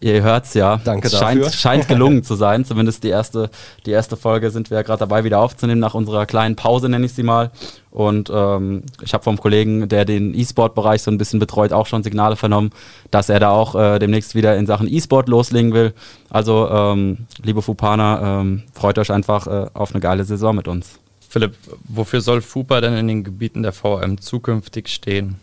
Ihr 0.00 0.22
hört's 0.22 0.54
ja. 0.54 0.80
Danke 0.84 1.08
es 1.08 1.18
scheint, 1.18 1.40
dafür. 1.40 1.52
scheint 1.52 1.88
gelungen 1.88 2.22
zu 2.22 2.36
sein. 2.36 2.64
Zumindest 2.64 3.02
die 3.02 3.08
erste, 3.08 3.50
die 3.84 3.90
erste 3.90 4.16
Folge 4.16 4.50
sind 4.50 4.70
wir 4.70 4.76
ja 4.76 4.82
gerade 4.82 5.00
dabei, 5.00 5.24
wieder 5.24 5.40
aufzunehmen, 5.40 5.80
nach 5.80 5.94
unserer 5.94 6.24
kleinen 6.24 6.54
Pause, 6.54 6.88
nenne 6.88 7.06
ich 7.06 7.14
sie 7.14 7.24
mal. 7.24 7.50
Und 7.90 8.30
ähm, 8.32 8.84
ich 9.02 9.12
habe 9.12 9.24
vom 9.24 9.38
Kollegen, 9.38 9.88
der 9.88 10.04
den 10.04 10.34
E-Sport-Bereich 10.34 11.02
so 11.02 11.10
ein 11.10 11.18
bisschen 11.18 11.40
betreut, 11.40 11.72
auch 11.72 11.86
schon 11.86 12.04
Signale 12.04 12.36
vernommen, 12.36 12.70
dass 13.10 13.28
er 13.28 13.40
da 13.40 13.50
auch 13.50 13.74
äh, 13.74 13.98
demnächst 13.98 14.36
wieder 14.36 14.56
in 14.56 14.66
Sachen 14.66 14.86
E-Sport 14.92 15.28
loslegen 15.28 15.72
will. 15.72 15.92
Also, 16.30 16.68
ähm, 16.70 17.26
liebe 17.42 17.62
Fupana, 17.62 18.40
ähm, 18.40 18.62
freut 18.72 18.98
euch 18.98 19.10
einfach 19.10 19.46
äh, 19.48 19.66
auf 19.74 19.92
eine 19.92 20.00
geile 20.00 20.24
Saison 20.24 20.54
mit 20.54 20.68
uns. 20.68 21.00
Philipp, 21.28 21.54
wofür 21.88 22.20
soll 22.20 22.40
FUPA 22.40 22.80
denn 22.80 22.94
in 22.94 23.08
den 23.08 23.24
Gebieten 23.24 23.62
der 23.62 23.72
VM 23.72 24.20
zukünftig 24.20 24.88
stehen? 24.88 25.36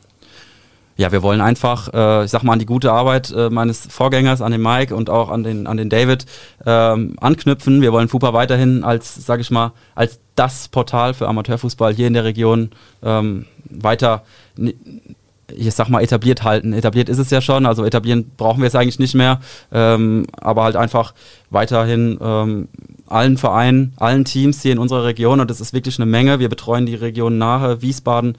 Ja, 0.97 1.12
wir 1.12 1.23
wollen 1.23 1.41
einfach, 1.41 1.93
äh, 1.93 2.25
ich 2.25 2.31
sag 2.31 2.43
mal, 2.43 2.53
an 2.53 2.60
die 2.60 2.65
gute 2.65 2.91
Arbeit 2.91 3.31
äh, 3.31 3.49
meines 3.49 3.86
Vorgängers, 3.88 4.41
an 4.41 4.51
den 4.51 4.62
Mike 4.62 4.95
und 4.95 5.10
auch 5.10 5.29
an 5.29 5.43
den, 5.43 5.67
an 5.67 5.75
den 5.75 5.89
David 5.89 6.25
ähm, 6.65 7.15
anknüpfen. 7.19 7.81
Wir 7.81 7.91
wollen 7.91 8.08
FUPA 8.08 8.34
weiterhin 8.34 8.84
als, 8.84 9.15
sag 9.25 9.41
ich 9.41 9.51
mal, 9.51 9.73
als 9.93 10.19
das 10.36 10.69
Portal 10.69 11.13
für 11.13 11.27
Amateurfußball 11.27 11.93
hier 11.93 12.08
in 12.08 12.13
der 12.13 12.23
Region 12.23 12.71
ähm, 13.03 13.45
weiter, 13.65 14.23
ich 14.58 15.73
sag 15.73 15.89
mal, 15.89 16.01
etabliert 16.01 16.43
halten. 16.43 16.71
Etabliert 16.71 17.10
ist 17.10 17.19
es 17.19 17.29
ja 17.29 17.41
schon, 17.41 17.65
also 17.65 17.84
etablieren 17.84 18.31
brauchen 18.38 18.62
wir 18.62 18.67
es 18.67 18.75
eigentlich 18.75 18.99
nicht 18.99 19.15
mehr, 19.15 19.41
ähm, 19.73 20.27
aber 20.31 20.63
halt 20.63 20.77
einfach 20.77 21.13
weiterhin 21.49 22.17
ähm, 22.21 22.67
allen 23.08 23.38
Vereinen, 23.38 23.93
allen 23.97 24.23
Teams 24.23 24.62
hier 24.62 24.71
in 24.71 24.79
unserer 24.79 25.03
Region 25.03 25.41
und 25.41 25.49
das 25.49 25.60
ist 25.60 25.73
wirklich 25.73 25.99
eine 25.99 26.05
Menge. 26.05 26.39
Wir 26.39 26.49
betreuen 26.49 26.86
die 26.86 26.95
Region 26.95 27.38
Nahe, 27.38 27.81
Wiesbaden, 27.81 28.38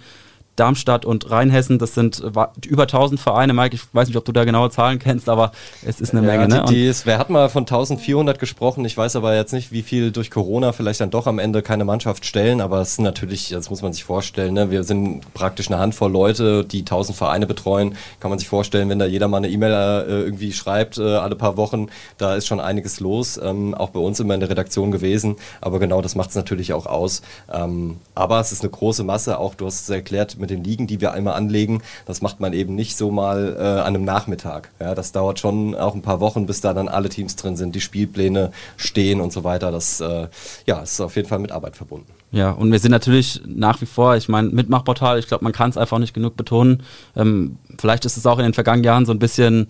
Darmstadt 0.57 1.05
und 1.05 1.31
Rheinhessen, 1.31 1.79
das 1.79 1.95
sind 1.95 2.19
über 2.19 2.83
1000 2.83 3.21
Vereine. 3.21 3.53
Mike, 3.53 3.75
ich 3.75 3.83
weiß 3.93 4.09
nicht, 4.09 4.17
ob 4.17 4.25
du 4.25 4.33
da 4.33 4.45
genaue 4.45 4.71
Zahlen 4.71 4.99
kennst, 4.99 5.29
aber 5.29 5.53
es 5.85 6.01
ist 6.01 6.15
eine 6.15 6.27
ja, 6.27 6.37
Menge. 6.37 6.49
Ne? 6.49 6.65
Die, 6.69 6.87
ist, 6.87 7.07
wer 7.07 7.19
hat 7.19 7.31
mal 7.31 7.49
von 7.49 7.63
1400 7.63 8.39
gesprochen? 8.39 8.85
Ich 8.85 8.97
weiß 8.97 9.17
aber 9.17 9.35
jetzt 9.35 9.53
nicht, 9.53 9.73
wie 9.73 9.83
viel 9.83 10.11
durch 10.11 10.31
Corona 10.31 10.73
vielleicht 10.73 11.01
dann 11.01 11.11
doch 11.11 11.27
am 11.27 11.39
Ende 11.39 11.63
keine 11.63 11.85
Mannschaft 11.85 12.25
stellen, 12.25 12.61
aber 12.61 12.81
es 12.81 12.93
ist 12.93 13.01
natürlich, 13.01 13.51
das 13.51 13.71
muss 13.71 13.83
man 13.83 13.93
sich 13.93 14.05
vorstellen, 14.05 14.55
ne? 14.55 14.71
wir 14.71 14.85
sind 14.85 15.33
praktisch 15.35 15.69
eine 15.69 15.79
Handvoll 15.79 16.11
Leute, 16.11 16.65
die 16.65 16.81
1000 16.81 17.17
Vereine 17.17 17.47
betreuen. 17.47 17.97
Kann 18.21 18.31
man 18.31 18.39
sich 18.39 18.49
vorstellen, 18.49 18.89
wenn 18.89 18.99
da 18.99 19.07
jeder 19.07 19.29
mal 19.29 19.39
eine 19.39 19.49
E-Mail 19.49 19.73
äh, 19.73 20.23
irgendwie 20.23 20.53
schreibt, 20.53 20.99
äh, 20.99 21.03
alle 21.03 21.37
paar 21.37 21.57
Wochen, 21.57 21.89
da 22.19 22.35
ist 22.35 22.47
schon 22.47 22.61
einiges 22.61 23.01
los. 23.01 23.39
Ähm, 23.43 23.75
auch 23.75 23.91
bei 23.91 24.01
uns 24.01 24.21
immer 24.21 24.35
in 24.35 24.41
der 24.41 24.51
Redaktion 24.51 24.91
gewesen, 24.91 25.37
aber 25.61 25.79
genau 25.79 26.03
das 26.03 26.15
macht 26.15 26.31
es 26.31 26.37
natürlich 26.37 26.73
auch 26.73 26.87
aus. 26.87 27.23
Ähm, 27.53 27.99
aber 28.15 28.41
es 28.41 28.53
ist 28.53 28.63
eine 28.63 28.71
große 28.71 29.05
Masse, 29.05 29.39
auch 29.39 29.55
du 29.55 29.67
hast 29.67 29.83
es 29.83 29.89
erklärt, 29.89 30.39
mit 30.47 30.51
den 30.51 30.65
Ligen, 30.65 30.87
die 30.87 31.01
wir 31.01 31.13
einmal 31.13 31.35
anlegen. 31.35 31.83
Das 32.07 32.23
macht 32.23 32.41
man 32.41 32.53
eben 32.53 32.75
nicht 32.75 32.97
so 32.97 33.11
mal 33.11 33.57
äh, 33.59 33.63
an 33.63 33.95
einem 33.95 34.05
Nachmittag. 34.05 34.71
Ja, 34.81 34.95
das 34.95 35.13
dauert 35.13 35.41
schon 35.41 35.75
auch 35.75 35.95
ein 35.95 36.03
paar 36.03 36.21
Wochen, 36.21 36.47
bis 36.47 36.61
da 36.61 36.73
dann 36.73 36.89
alle 36.89 37.09
Teams 37.09 37.37
drin 37.37 37.57
sind, 37.57 37.75
die 37.75 37.81
Spielpläne 37.81 38.53
stehen 38.77 39.21
und 39.21 39.33
so 39.33 39.45
weiter. 39.45 39.73
Das 39.73 40.01
äh, 40.01 40.29
ja, 40.67 40.81
ist 40.81 41.01
auf 41.01 41.17
jeden 41.17 41.29
Fall 41.29 41.41
mit 41.41 41.53
Arbeit 41.53 41.77
verbunden. 41.77 42.13
Ja, 42.31 42.51
und 42.51 42.71
wir 42.71 42.79
sind 42.79 42.91
natürlich 42.91 43.41
nach 43.47 43.81
wie 43.81 43.87
vor, 43.87 44.17
ich 44.17 44.29
meine, 44.29 44.49
Mitmachportal, 44.49 45.19
ich 45.19 45.27
glaube, 45.27 45.45
man 45.45 45.53
kann 45.53 45.71
es 45.71 45.77
einfach 45.77 45.99
nicht 45.99 46.15
genug 46.15 46.37
betonen. 46.37 46.83
Ähm, 47.17 47.59
vielleicht 47.79 48.05
ist 48.05 48.17
es 48.17 48.27
auch 48.27 48.39
in 48.39 48.45
den 48.45 48.55
vergangenen 48.55 48.85
Jahren 48.85 49.07
so 49.07 49.13
ein 49.13 49.19
bisschen 49.19 49.69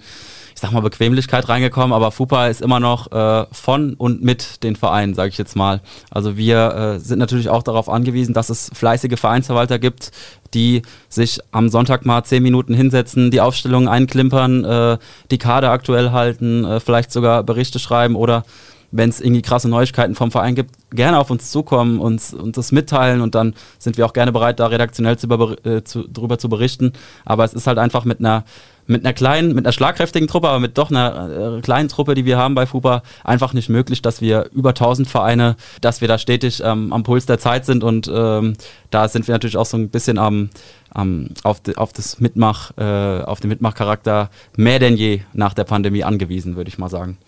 ich 0.56 0.62
sag 0.62 0.72
mal, 0.72 0.80
Bequemlichkeit 0.80 1.50
reingekommen, 1.50 1.92
aber 1.92 2.10
FUPA 2.10 2.46
ist 2.46 2.62
immer 2.62 2.80
noch 2.80 3.12
äh, 3.12 3.44
von 3.52 3.92
und 3.92 4.22
mit 4.22 4.62
den 4.62 4.74
Vereinen, 4.74 5.12
sage 5.12 5.28
ich 5.28 5.36
jetzt 5.36 5.54
mal. 5.54 5.82
Also 6.10 6.38
wir 6.38 6.96
äh, 6.96 6.98
sind 6.98 7.18
natürlich 7.18 7.50
auch 7.50 7.62
darauf 7.62 7.90
angewiesen, 7.90 8.32
dass 8.32 8.48
es 8.48 8.70
fleißige 8.72 9.20
Vereinsverwalter 9.20 9.78
gibt, 9.78 10.12
die 10.54 10.80
sich 11.10 11.40
am 11.52 11.68
Sonntag 11.68 12.06
mal 12.06 12.24
zehn 12.24 12.42
Minuten 12.42 12.72
hinsetzen, 12.72 13.30
die 13.30 13.42
Aufstellungen 13.42 13.86
einklimpern, 13.86 14.64
äh, 14.64 14.98
die 15.30 15.36
Kader 15.36 15.72
aktuell 15.72 16.12
halten, 16.12 16.64
äh, 16.64 16.80
vielleicht 16.80 17.12
sogar 17.12 17.42
Berichte 17.42 17.78
schreiben 17.78 18.16
oder 18.16 18.42
wenn 18.90 19.10
es 19.10 19.20
irgendwie 19.20 19.42
krasse 19.42 19.68
Neuigkeiten 19.68 20.14
vom 20.14 20.30
Verein 20.30 20.54
gibt, 20.54 20.70
gerne 20.90 21.18
auf 21.18 21.30
uns 21.30 21.50
zukommen, 21.50 21.98
uns, 21.98 22.32
uns 22.32 22.56
das 22.56 22.72
mitteilen 22.72 23.20
und 23.20 23.34
dann 23.34 23.54
sind 23.78 23.96
wir 23.96 24.06
auch 24.06 24.12
gerne 24.12 24.32
bereit, 24.32 24.60
da 24.60 24.66
redaktionell 24.66 25.18
zu, 25.18 25.28
äh, 25.64 25.84
zu, 25.84 26.08
drüber 26.08 26.38
zu 26.38 26.48
berichten. 26.48 26.92
Aber 27.24 27.44
es 27.44 27.54
ist 27.54 27.66
halt 27.66 27.78
einfach 27.78 28.04
mit 28.04 28.20
einer 28.20 28.44
mit 28.86 29.04
einer 29.04 29.12
kleinen, 29.12 29.54
mit 29.54 29.64
einer 29.64 29.72
schlagkräftigen 29.72 30.28
Truppe, 30.28 30.48
aber 30.48 30.60
mit 30.60 30.78
doch 30.78 30.90
einer 30.90 31.56
äh, 31.56 31.60
kleinen 31.60 31.88
Truppe, 31.88 32.14
die 32.14 32.24
wir 32.24 32.38
haben 32.38 32.54
bei 32.54 32.66
FUPA, 32.66 33.02
einfach 33.24 33.52
nicht 33.52 33.68
möglich, 33.68 34.02
dass 34.02 34.20
wir 34.20 34.48
über 34.52 34.70
1000 34.70 35.08
Vereine, 35.08 35.56
dass 35.80 36.00
wir 36.00 36.08
da 36.08 36.18
stetig 36.18 36.62
ähm, 36.64 36.92
am 36.92 37.02
Puls 37.02 37.26
der 37.26 37.38
Zeit 37.38 37.66
sind 37.66 37.82
und 37.82 38.10
ähm, 38.12 38.54
da 38.90 39.08
sind 39.08 39.26
wir 39.26 39.34
natürlich 39.34 39.56
auch 39.56 39.66
so 39.66 39.76
ein 39.76 39.90
bisschen 39.90 40.18
am, 40.18 40.50
am 40.90 41.30
auf, 41.42 41.60
de, 41.60 41.76
auf 41.76 41.92
das 41.92 42.20
Mitmach, 42.20 42.72
äh, 42.76 43.22
auf 43.22 43.40
den 43.40 43.48
Mitmachcharakter 43.48 44.30
mehr 44.56 44.78
denn 44.78 44.96
je 44.96 45.22
nach 45.32 45.54
der 45.54 45.64
Pandemie 45.64 46.04
angewiesen, 46.04 46.56
würde 46.56 46.68
ich 46.68 46.78
mal 46.78 46.88
sagen. 46.88 47.18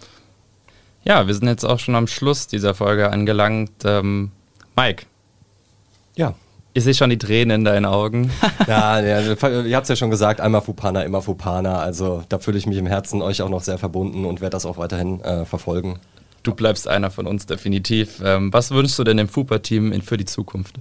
Ja, 1.05 1.27
wir 1.27 1.35
sind 1.35 1.49
jetzt 1.49 1.65
auch 1.65 1.79
schon 1.79 1.95
am 1.95 2.07
Schluss 2.07 2.47
dieser 2.47 2.75
Folge 2.75 3.11
angelangt. 3.11 3.71
Ähm, 3.85 4.31
Mike. 4.77 5.07
Ja, 6.17 6.35
ich 6.75 6.85
sehe 6.85 6.95
schon 6.95 7.11
die 7.11 7.19
Tränen 7.19 7.61
in 7.61 7.65
deinen 7.65 7.87
Augen. 7.87 8.31
ja, 8.67 9.01
ja, 9.01 9.21
ihr 9.21 9.77
habt 9.77 9.85
es 9.85 9.89
ja 9.89 9.97
schon 9.97 10.11
gesagt, 10.11 10.41
einmal 10.41 10.61
Fupana, 10.61 11.03
immer 11.03 11.23
Fupana. 11.23 11.79
Also 11.79 12.23
da 12.29 12.39
fühle 12.39 12.59
ich 12.59 12.67
mich 12.67 12.79
im 12.79 12.87
Herzen 12.87 13.23
euch 13.23 13.43
auch 13.43 13.49
noch 13.49 13.63
sehr 13.63 13.79
verbunden 13.79 14.25
und 14.25 14.41
werde 14.41 14.53
das 14.53 14.67
auch 14.67 14.79
weiterhin 14.79 15.21
äh, 15.23 15.45
verfolgen. 15.45 15.99
Du 16.43 16.55
bleibst 16.55 16.87
einer 16.87 17.11
von 17.11 17.27
uns 17.27 17.47
definitiv. 17.47 18.23
Ähm, 18.25 18.53
was 18.53 18.71
wünschst 18.71 18.99
du 18.99 19.05
denn 19.05 19.17
dem 19.17 19.29
Fupa-Team 19.29 20.01
für 20.03 20.17
die 20.17 20.25
Zukunft? 20.25 20.77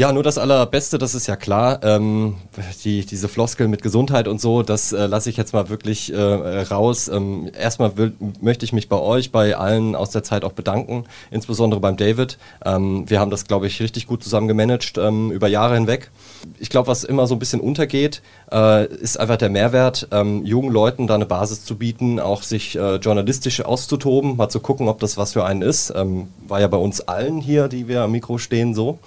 Ja, 0.00 0.14
nur 0.14 0.22
das 0.22 0.38
Allerbeste, 0.38 0.96
das 0.96 1.14
ist 1.14 1.26
ja 1.26 1.36
klar. 1.36 1.80
Ähm, 1.82 2.36
die, 2.84 3.04
diese 3.04 3.28
Floskel 3.28 3.68
mit 3.68 3.82
Gesundheit 3.82 4.28
und 4.28 4.40
so, 4.40 4.62
das 4.62 4.94
äh, 4.94 5.04
lasse 5.04 5.28
ich 5.28 5.36
jetzt 5.36 5.52
mal 5.52 5.68
wirklich 5.68 6.10
äh, 6.10 6.16
raus. 6.18 7.08
Ähm, 7.08 7.50
erstmal 7.54 7.98
will, 7.98 8.14
möchte 8.40 8.64
ich 8.64 8.72
mich 8.72 8.88
bei 8.88 8.96
euch, 8.96 9.30
bei 9.30 9.58
allen 9.58 9.94
aus 9.94 10.08
der 10.08 10.22
Zeit 10.22 10.42
auch 10.42 10.52
bedanken, 10.52 11.04
insbesondere 11.30 11.82
beim 11.82 11.98
David. 11.98 12.38
Ähm, 12.64 13.10
wir 13.10 13.20
haben 13.20 13.30
das, 13.30 13.44
glaube 13.44 13.66
ich, 13.66 13.82
richtig 13.82 14.06
gut 14.06 14.24
zusammen 14.24 14.48
gemanagt 14.48 14.96
ähm, 14.96 15.32
über 15.32 15.48
Jahre 15.48 15.74
hinweg. 15.74 16.10
Ich 16.58 16.70
glaube, 16.70 16.88
was 16.88 17.04
immer 17.04 17.26
so 17.26 17.34
ein 17.34 17.38
bisschen 17.38 17.60
untergeht, 17.60 18.22
äh, 18.50 18.86
ist 18.86 19.20
einfach 19.20 19.36
der 19.36 19.50
Mehrwert, 19.50 20.08
ähm, 20.12 20.46
jungen 20.46 20.72
Leuten 20.72 21.08
da 21.08 21.16
eine 21.16 21.26
Basis 21.26 21.66
zu 21.66 21.76
bieten, 21.76 22.20
auch 22.20 22.42
sich 22.42 22.74
äh, 22.74 22.94
journalistisch 22.96 23.62
auszutoben, 23.62 24.38
mal 24.38 24.48
zu 24.48 24.60
gucken, 24.60 24.88
ob 24.88 24.98
das 25.00 25.18
was 25.18 25.34
für 25.34 25.44
einen 25.44 25.60
ist. 25.60 25.92
Ähm, 25.94 26.28
war 26.48 26.58
ja 26.58 26.68
bei 26.68 26.78
uns 26.78 27.02
allen 27.02 27.36
hier, 27.42 27.68
die 27.68 27.86
wir 27.86 28.00
am 28.00 28.12
Mikro 28.12 28.38
stehen, 28.38 28.74
so. 28.74 28.98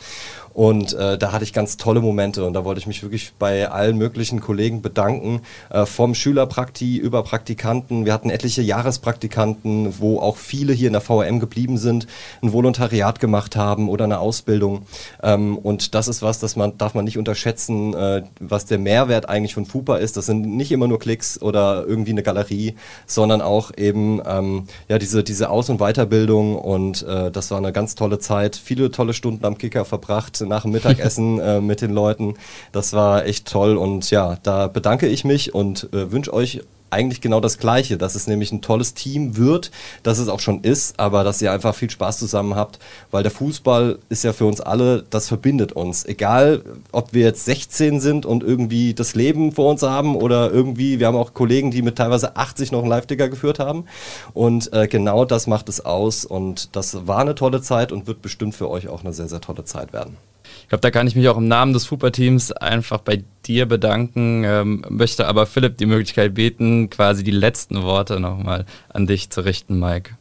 Und 0.53 0.93
äh, 0.93 1.17
da 1.17 1.31
hatte 1.31 1.43
ich 1.43 1.53
ganz 1.53 1.77
tolle 1.77 2.01
Momente 2.01 2.45
und 2.45 2.53
da 2.53 2.63
wollte 2.63 2.79
ich 2.79 2.87
mich 2.87 3.01
wirklich 3.01 3.33
bei 3.39 3.69
allen 3.69 3.97
möglichen 3.97 4.39
Kollegen 4.39 4.81
bedanken, 4.81 5.41
äh, 5.69 5.85
vom 5.85 6.13
Schülerprakti 6.15 6.97
über 6.97 7.23
Praktikanten. 7.23 8.05
Wir 8.05 8.13
hatten 8.13 8.29
etliche 8.29 8.61
Jahrespraktikanten, 8.61 9.99
wo 9.99 10.19
auch 10.19 10.37
viele 10.37 10.73
hier 10.73 10.87
in 10.87 10.93
der 10.93 11.01
VRM 11.01 11.39
geblieben 11.39 11.77
sind, 11.77 12.07
ein 12.41 12.53
Volontariat 12.53 13.19
gemacht 13.19 13.55
haben 13.55 13.89
oder 13.89 14.05
eine 14.05 14.19
Ausbildung. 14.19 14.85
Ähm, 15.23 15.57
und 15.57 15.95
das 15.95 16.07
ist 16.07 16.21
was, 16.21 16.39
das 16.39 16.55
man 16.55 16.77
darf 16.77 16.93
man 16.93 17.05
nicht 17.05 17.17
unterschätzen, 17.17 17.93
äh, 17.93 18.23
was 18.39 18.65
der 18.65 18.77
Mehrwert 18.77 19.29
eigentlich 19.29 19.55
von 19.55 19.65
FUPA 19.65 19.97
ist. 19.97 20.17
Das 20.17 20.27
sind 20.27 20.45
nicht 20.55 20.71
immer 20.71 20.87
nur 20.87 20.99
Klicks 20.99 21.41
oder 21.41 21.85
irgendwie 21.87 22.11
eine 22.11 22.23
Galerie, 22.23 22.75
sondern 23.07 23.41
auch 23.41 23.71
eben 23.75 24.21
ähm, 24.25 24.65
ja 24.87 24.99
diese 24.99 25.23
diese 25.23 25.49
Aus- 25.49 25.69
und 25.69 25.79
Weiterbildung 25.79 26.55
und 26.55 27.01
äh, 27.03 27.31
das 27.31 27.49
war 27.49 27.57
eine 27.57 27.71
ganz 27.71 27.95
tolle 27.95 28.19
Zeit. 28.19 28.55
Viele 28.55 28.91
tolle 28.91 29.13
Stunden 29.13 29.45
am 29.45 29.57
Kicker 29.57 29.85
verbracht 29.85 30.42
nach 30.45 30.63
dem 30.63 30.71
Mittagessen 30.71 31.39
äh, 31.39 31.61
mit 31.61 31.81
den 31.81 31.91
Leuten. 31.91 32.35
Das 32.71 32.93
war 32.93 33.25
echt 33.25 33.47
toll 33.47 33.77
und 33.77 34.09
ja, 34.11 34.37
da 34.43 34.67
bedanke 34.67 35.07
ich 35.07 35.23
mich 35.23 35.53
und 35.53 35.89
äh, 35.93 36.11
wünsche 36.11 36.33
euch 36.33 36.61
eigentlich 36.93 37.21
genau 37.21 37.39
das 37.39 37.57
Gleiche, 37.57 37.97
dass 37.97 38.15
es 38.15 38.27
nämlich 38.27 38.51
ein 38.51 38.61
tolles 38.61 38.93
Team 38.93 39.35
wird, 39.35 39.71
dass 40.03 40.19
es 40.19 40.29
auch 40.29 40.39
schon 40.39 40.61
ist, 40.61 40.99
aber 40.99 41.23
dass 41.23 41.41
ihr 41.41 41.51
einfach 41.51 41.75
viel 41.75 41.89
Spaß 41.89 42.19
zusammen 42.19 42.55
habt, 42.55 42.79
weil 43.11 43.23
der 43.23 43.31
Fußball 43.31 43.97
ist 44.09 44.23
ja 44.23 44.31
für 44.31 44.45
uns 44.45 44.61
alle, 44.61 45.03
das 45.09 45.27
verbindet 45.27 45.73
uns. 45.73 46.05
Egal, 46.05 46.61
ob 46.91 47.13
wir 47.13 47.23
jetzt 47.23 47.45
16 47.45 47.99
sind 47.99 48.25
und 48.25 48.43
irgendwie 48.43 48.93
das 48.93 49.15
Leben 49.15 49.51
vor 49.51 49.71
uns 49.71 49.81
haben 49.81 50.15
oder 50.15 50.51
irgendwie, 50.51 50.99
wir 50.99 51.07
haben 51.07 51.17
auch 51.17 51.33
Kollegen, 51.33 51.71
die 51.71 51.81
mit 51.81 51.97
teilweise 51.97 52.35
80 52.37 52.71
noch 52.71 52.79
einen 52.79 52.89
Live-Digger 52.89 53.27
geführt 53.27 53.59
haben 53.59 53.85
und 54.33 54.71
äh, 54.71 54.87
genau 54.87 55.25
das 55.25 55.47
macht 55.47 55.69
es 55.69 55.83
aus 55.83 56.25
und 56.25 56.75
das 56.75 57.07
war 57.07 57.19
eine 57.19 57.35
tolle 57.35 57.61
Zeit 57.61 57.91
und 57.91 58.05
wird 58.05 58.21
bestimmt 58.21 58.55
für 58.55 58.69
euch 58.69 58.87
auch 58.87 59.03
eine 59.03 59.13
sehr, 59.13 59.27
sehr 59.27 59.41
tolle 59.41 59.65
Zeit 59.65 59.93
werden. 59.93 60.17
Ich 60.63 60.69
glaube, 60.69 60.81
da 60.81 60.91
kann 60.91 61.07
ich 61.07 61.15
mich 61.15 61.27
auch 61.29 61.37
im 61.37 61.47
Namen 61.47 61.73
des 61.73 61.85
Fußballteams 61.85 62.53
einfach 62.53 62.99
bei 62.99 63.23
dir 63.45 63.67
bedanken, 63.67 64.43
ähm, 64.45 64.85
möchte 64.89 65.27
aber 65.27 65.45
Philipp 65.45 65.77
die 65.77 65.85
Möglichkeit 65.85 66.33
bieten, 66.33 66.89
quasi 66.89 67.23
die 67.23 67.31
letzten 67.31 67.83
Worte 67.83 68.19
nochmal 68.19 68.65
an 68.89 69.05
dich 69.05 69.29
zu 69.29 69.41
richten, 69.41 69.79
Mike. 69.79 70.11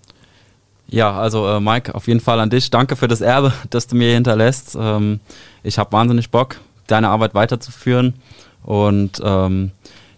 Ja, 0.89 1.13
also 1.13 1.49
äh, 1.49 1.61
Mike, 1.61 1.95
auf 1.95 2.07
jeden 2.07 2.21
Fall 2.21 2.39
an 2.39 2.51
dich. 2.51 2.71
Danke 2.71 2.97
für 2.97 3.09
das 3.09 3.23
Erbe, 3.23 3.53
das 3.71 3.87
du 3.87 3.97
mir 3.97 4.13
hinterlässt. 4.13 4.77
Ähm, 4.79 5.21
ich 5.63 5.79
habe 5.79 5.93
wahnsinnig 5.93 6.31
Bock, 6.31 6.57
deine 6.87 7.09
Arbeit 7.09 7.35
weiterzuführen. 7.35 8.15
Und 8.63 9.21
ähm, 9.25 9.71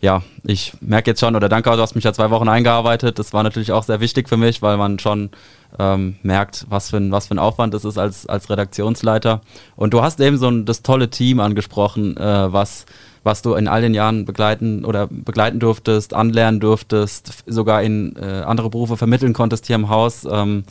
ja, 0.04 0.22
ich 0.42 0.74
merke 0.82 1.10
jetzt 1.10 1.20
schon, 1.20 1.34
oder 1.34 1.48
danke, 1.48 1.70
du 1.70 1.78
hast 1.80 1.94
mich 1.94 2.04
ja 2.04 2.12
zwei 2.12 2.30
Wochen 2.30 2.46
eingearbeitet. 2.46 3.18
Das 3.18 3.32
war 3.32 3.42
natürlich 3.42 3.72
auch 3.72 3.84
sehr 3.84 4.00
wichtig 4.00 4.28
für 4.28 4.36
mich, 4.36 4.60
weil 4.60 4.76
man 4.76 4.98
schon 4.98 5.30
ähm, 5.78 6.16
merkt, 6.22 6.66
was 6.68 6.90
für, 6.90 6.98
ein, 6.98 7.10
was 7.10 7.28
für 7.28 7.34
ein 7.34 7.38
Aufwand 7.38 7.72
das 7.72 7.86
ist 7.86 7.96
als, 7.96 8.26
als 8.26 8.50
Redaktionsleiter. 8.50 9.40
Und 9.76 9.94
du 9.94 10.02
hast 10.02 10.20
eben 10.20 10.36
so 10.36 10.48
ein, 10.48 10.66
das 10.66 10.82
tolle 10.82 11.08
Team 11.08 11.40
angesprochen, 11.40 12.18
äh, 12.18 12.52
was, 12.52 12.84
was 13.22 13.40
du 13.40 13.54
in 13.54 13.66
all 13.66 13.80
den 13.80 13.94
Jahren 13.94 14.26
begleiten 14.26 14.84
oder 14.84 15.06
begleiten 15.06 15.58
durftest, 15.58 16.12
anlernen 16.12 16.60
durftest, 16.60 17.44
sogar 17.46 17.82
in 17.82 18.14
äh, 18.16 18.42
andere 18.42 18.68
Berufe 18.68 18.98
vermitteln 18.98 19.32
konntest 19.32 19.66
hier 19.66 19.76
im 19.76 19.88
Haus. 19.88 20.28
Ähm, 20.30 20.64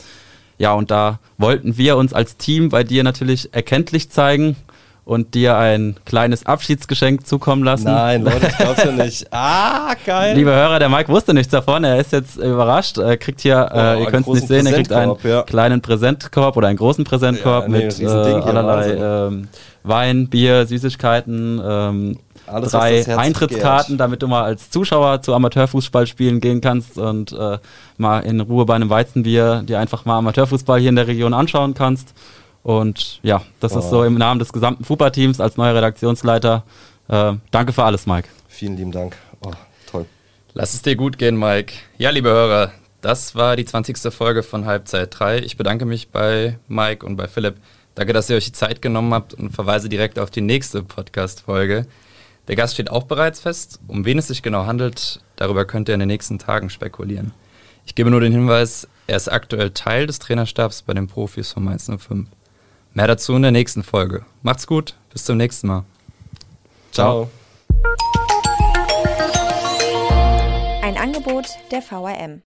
ja, 0.58 0.74
und 0.74 0.92
da 0.92 1.18
wollten 1.38 1.76
wir 1.76 1.96
uns 1.96 2.12
als 2.12 2.36
Team 2.36 2.68
bei 2.68 2.84
dir 2.84 3.02
natürlich 3.02 3.52
erkenntlich 3.52 4.10
zeigen 4.10 4.54
und 5.04 5.34
dir 5.34 5.56
ein 5.58 5.96
kleines 6.06 6.46
Abschiedsgeschenk 6.46 7.26
zukommen 7.26 7.62
lassen. 7.62 7.84
Nein, 7.84 8.22
Leute, 8.22 8.46
ich 8.46 8.56
glaub's 8.56 8.84
ja 8.84 8.92
nicht. 9.04 9.26
Ah, 9.32 9.94
geil. 10.06 10.34
Liebe 10.34 10.50
Hörer, 10.50 10.78
der 10.78 10.88
Mike 10.88 11.12
wusste 11.12 11.34
nichts 11.34 11.50
davon. 11.50 11.84
Er 11.84 12.00
ist 12.00 12.12
jetzt 12.12 12.36
überrascht. 12.36 12.96
Er 12.96 13.18
kriegt 13.18 13.42
hier, 13.42 13.70
oh, 13.70 13.76
äh, 13.76 14.00
ihr 14.00 14.06
könnt 14.06 14.26
es 14.26 14.34
nicht 14.34 14.48
sehen, 14.48 14.66
er 14.66 14.72
kriegt 14.72 14.92
einen 14.92 15.14
ja. 15.22 15.42
kleinen 15.42 15.82
Präsentkorb 15.82 16.56
oder 16.56 16.68
einen 16.68 16.78
großen 16.78 17.04
Präsentkorb 17.04 17.64
ja, 17.64 17.68
nee, 17.68 17.84
mit 17.84 18.00
äh, 18.00 18.06
allerlei 18.06 19.26
ähm, 19.28 19.48
Wein, 19.82 20.28
Bier, 20.28 20.66
Süßigkeiten, 20.66 21.60
ähm, 21.62 22.18
Alles, 22.46 22.72
drei 22.72 23.06
Eintrittskarten, 23.06 23.98
damit 23.98 24.22
du 24.22 24.28
mal 24.28 24.42
als 24.42 24.70
Zuschauer 24.70 25.20
zu 25.20 25.34
Amateurfußball 25.34 26.06
spielen 26.06 26.40
gehen 26.40 26.62
kannst 26.62 26.96
und 26.96 27.32
äh, 27.32 27.58
mal 27.98 28.20
in 28.20 28.40
Ruhe 28.40 28.64
bei 28.64 28.74
einem 28.74 28.88
Weizenbier 28.88 29.62
dir 29.62 29.78
einfach 29.78 30.06
mal 30.06 30.16
Amateurfußball 30.16 30.80
hier 30.80 30.88
in 30.88 30.96
der 30.96 31.06
Region 31.06 31.34
anschauen 31.34 31.74
kannst. 31.74 32.14
Und 32.64 33.20
ja, 33.22 33.42
das 33.60 33.74
oh. 33.74 33.78
ist 33.78 33.90
so 33.90 34.04
im 34.04 34.14
Namen 34.14 34.38
des 34.40 34.52
gesamten 34.52 34.84
FUPA-Teams 34.84 35.38
als 35.38 35.56
neuer 35.56 35.74
Redaktionsleiter. 35.76 36.64
Äh, 37.08 37.34
danke 37.50 37.72
für 37.72 37.84
alles, 37.84 38.06
Mike. 38.06 38.28
Vielen 38.48 38.76
lieben 38.76 38.90
Dank. 38.90 39.16
Oh, 39.44 39.52
toll. 39.86 40.06
Lass 40.54 40.72
es 40.72 40.80
dir 40.80 40.96
gut 40.96 41.18
gehen, 41.18 41.38
Mike. 41.38 41.74
Ja, 41.98 42.08
liebe 42.08 42.30
Hörer, 42.30 42.72
das 43.02 43.34
war 43.34 43.56
die 43.56 43.66
20. 43.66 44.12
Folge 44.12 44.42
von 44.42 44.64
Halbzeit 44.64 45.18
3. 45.18 45.40
Ich 45.40 45.58
bedanke 45.58 45.84
mich 45.84 46.08
bei 46.08 46.58
Mike 46.66 47.04
und 47.04 47.16
bei 47.16 47.28
Philipp. 47.28 47.56
Danke, 47.94 48.14
dass 48.14 48.30
ihr 48.30 48.36
euch 48.36 48.46
die 48.46 48.52
Zeit 48.52 48.80
genommen 48.80 49.12
habt 49.12 49.34
und 49.34 49.50
verweise 49.50 49.90
direkt 49.90 50.18
auf 50.18 50.30
die 50.30 50.40
nächste 50.40 50.82
Podcast-Folge. 50.82 51.86
Der 52.48 52.56
Gast 52.56 52.74
steht 52.74 52.90
auch 52.90 53.04
bereits 53.04 53.40
fest. 53.40 53.78
Um 53.88 54.06
wen 54.06 54.18
es 54.18 54.28
sich 54.28 54.42
genau 54.42 54.64
handelt, 54.64 55.20
darüber 55.36 55.66
könnt 55.66 55.90
ihr 55.90 55.94
in 55.94 56.00
den 56.00 56.08
nächsten 56.08 56.38
Tagen 56.38 56.70
spekulieren. 56.70 57.34
Ich 57.84 57.94
gebe 57.94 58.10
nur 58.10 58.20
den 58.22 58.32
Hinweis, 58.32 58.88
er 59.06 59.18
ist 59.18 59.28
aktuell 59.30 59.72
Teil 59.72 60.06
des 60.06 60.18
Trainerstabs 60.18 60.80
bei 60.80 60.94
den 60.94 61.08
Profis 61.08 61.52
von 61.52 61.64
Mainz 61.64 61.90
05. 61.94 62.28
Mehr 62.94 63.08
dazu 63.08 63.34
in 63.34 63.42
der 63.42 63.50
nächsten 63.50 63.82
Folge. 63.82 64.24
Macht's 64.42 64.68
gut, 64.68 64.94
bis 65.12 65.24
zum 65.24 65.36
nächsten 65.36 65.66
Mal. 65.66 65.84
Ciao. 66.92 67.28
Ein 70.80 70.96
Angebot 70.96 71.46
der 71.72 71.82
VRM. 71.82 72.42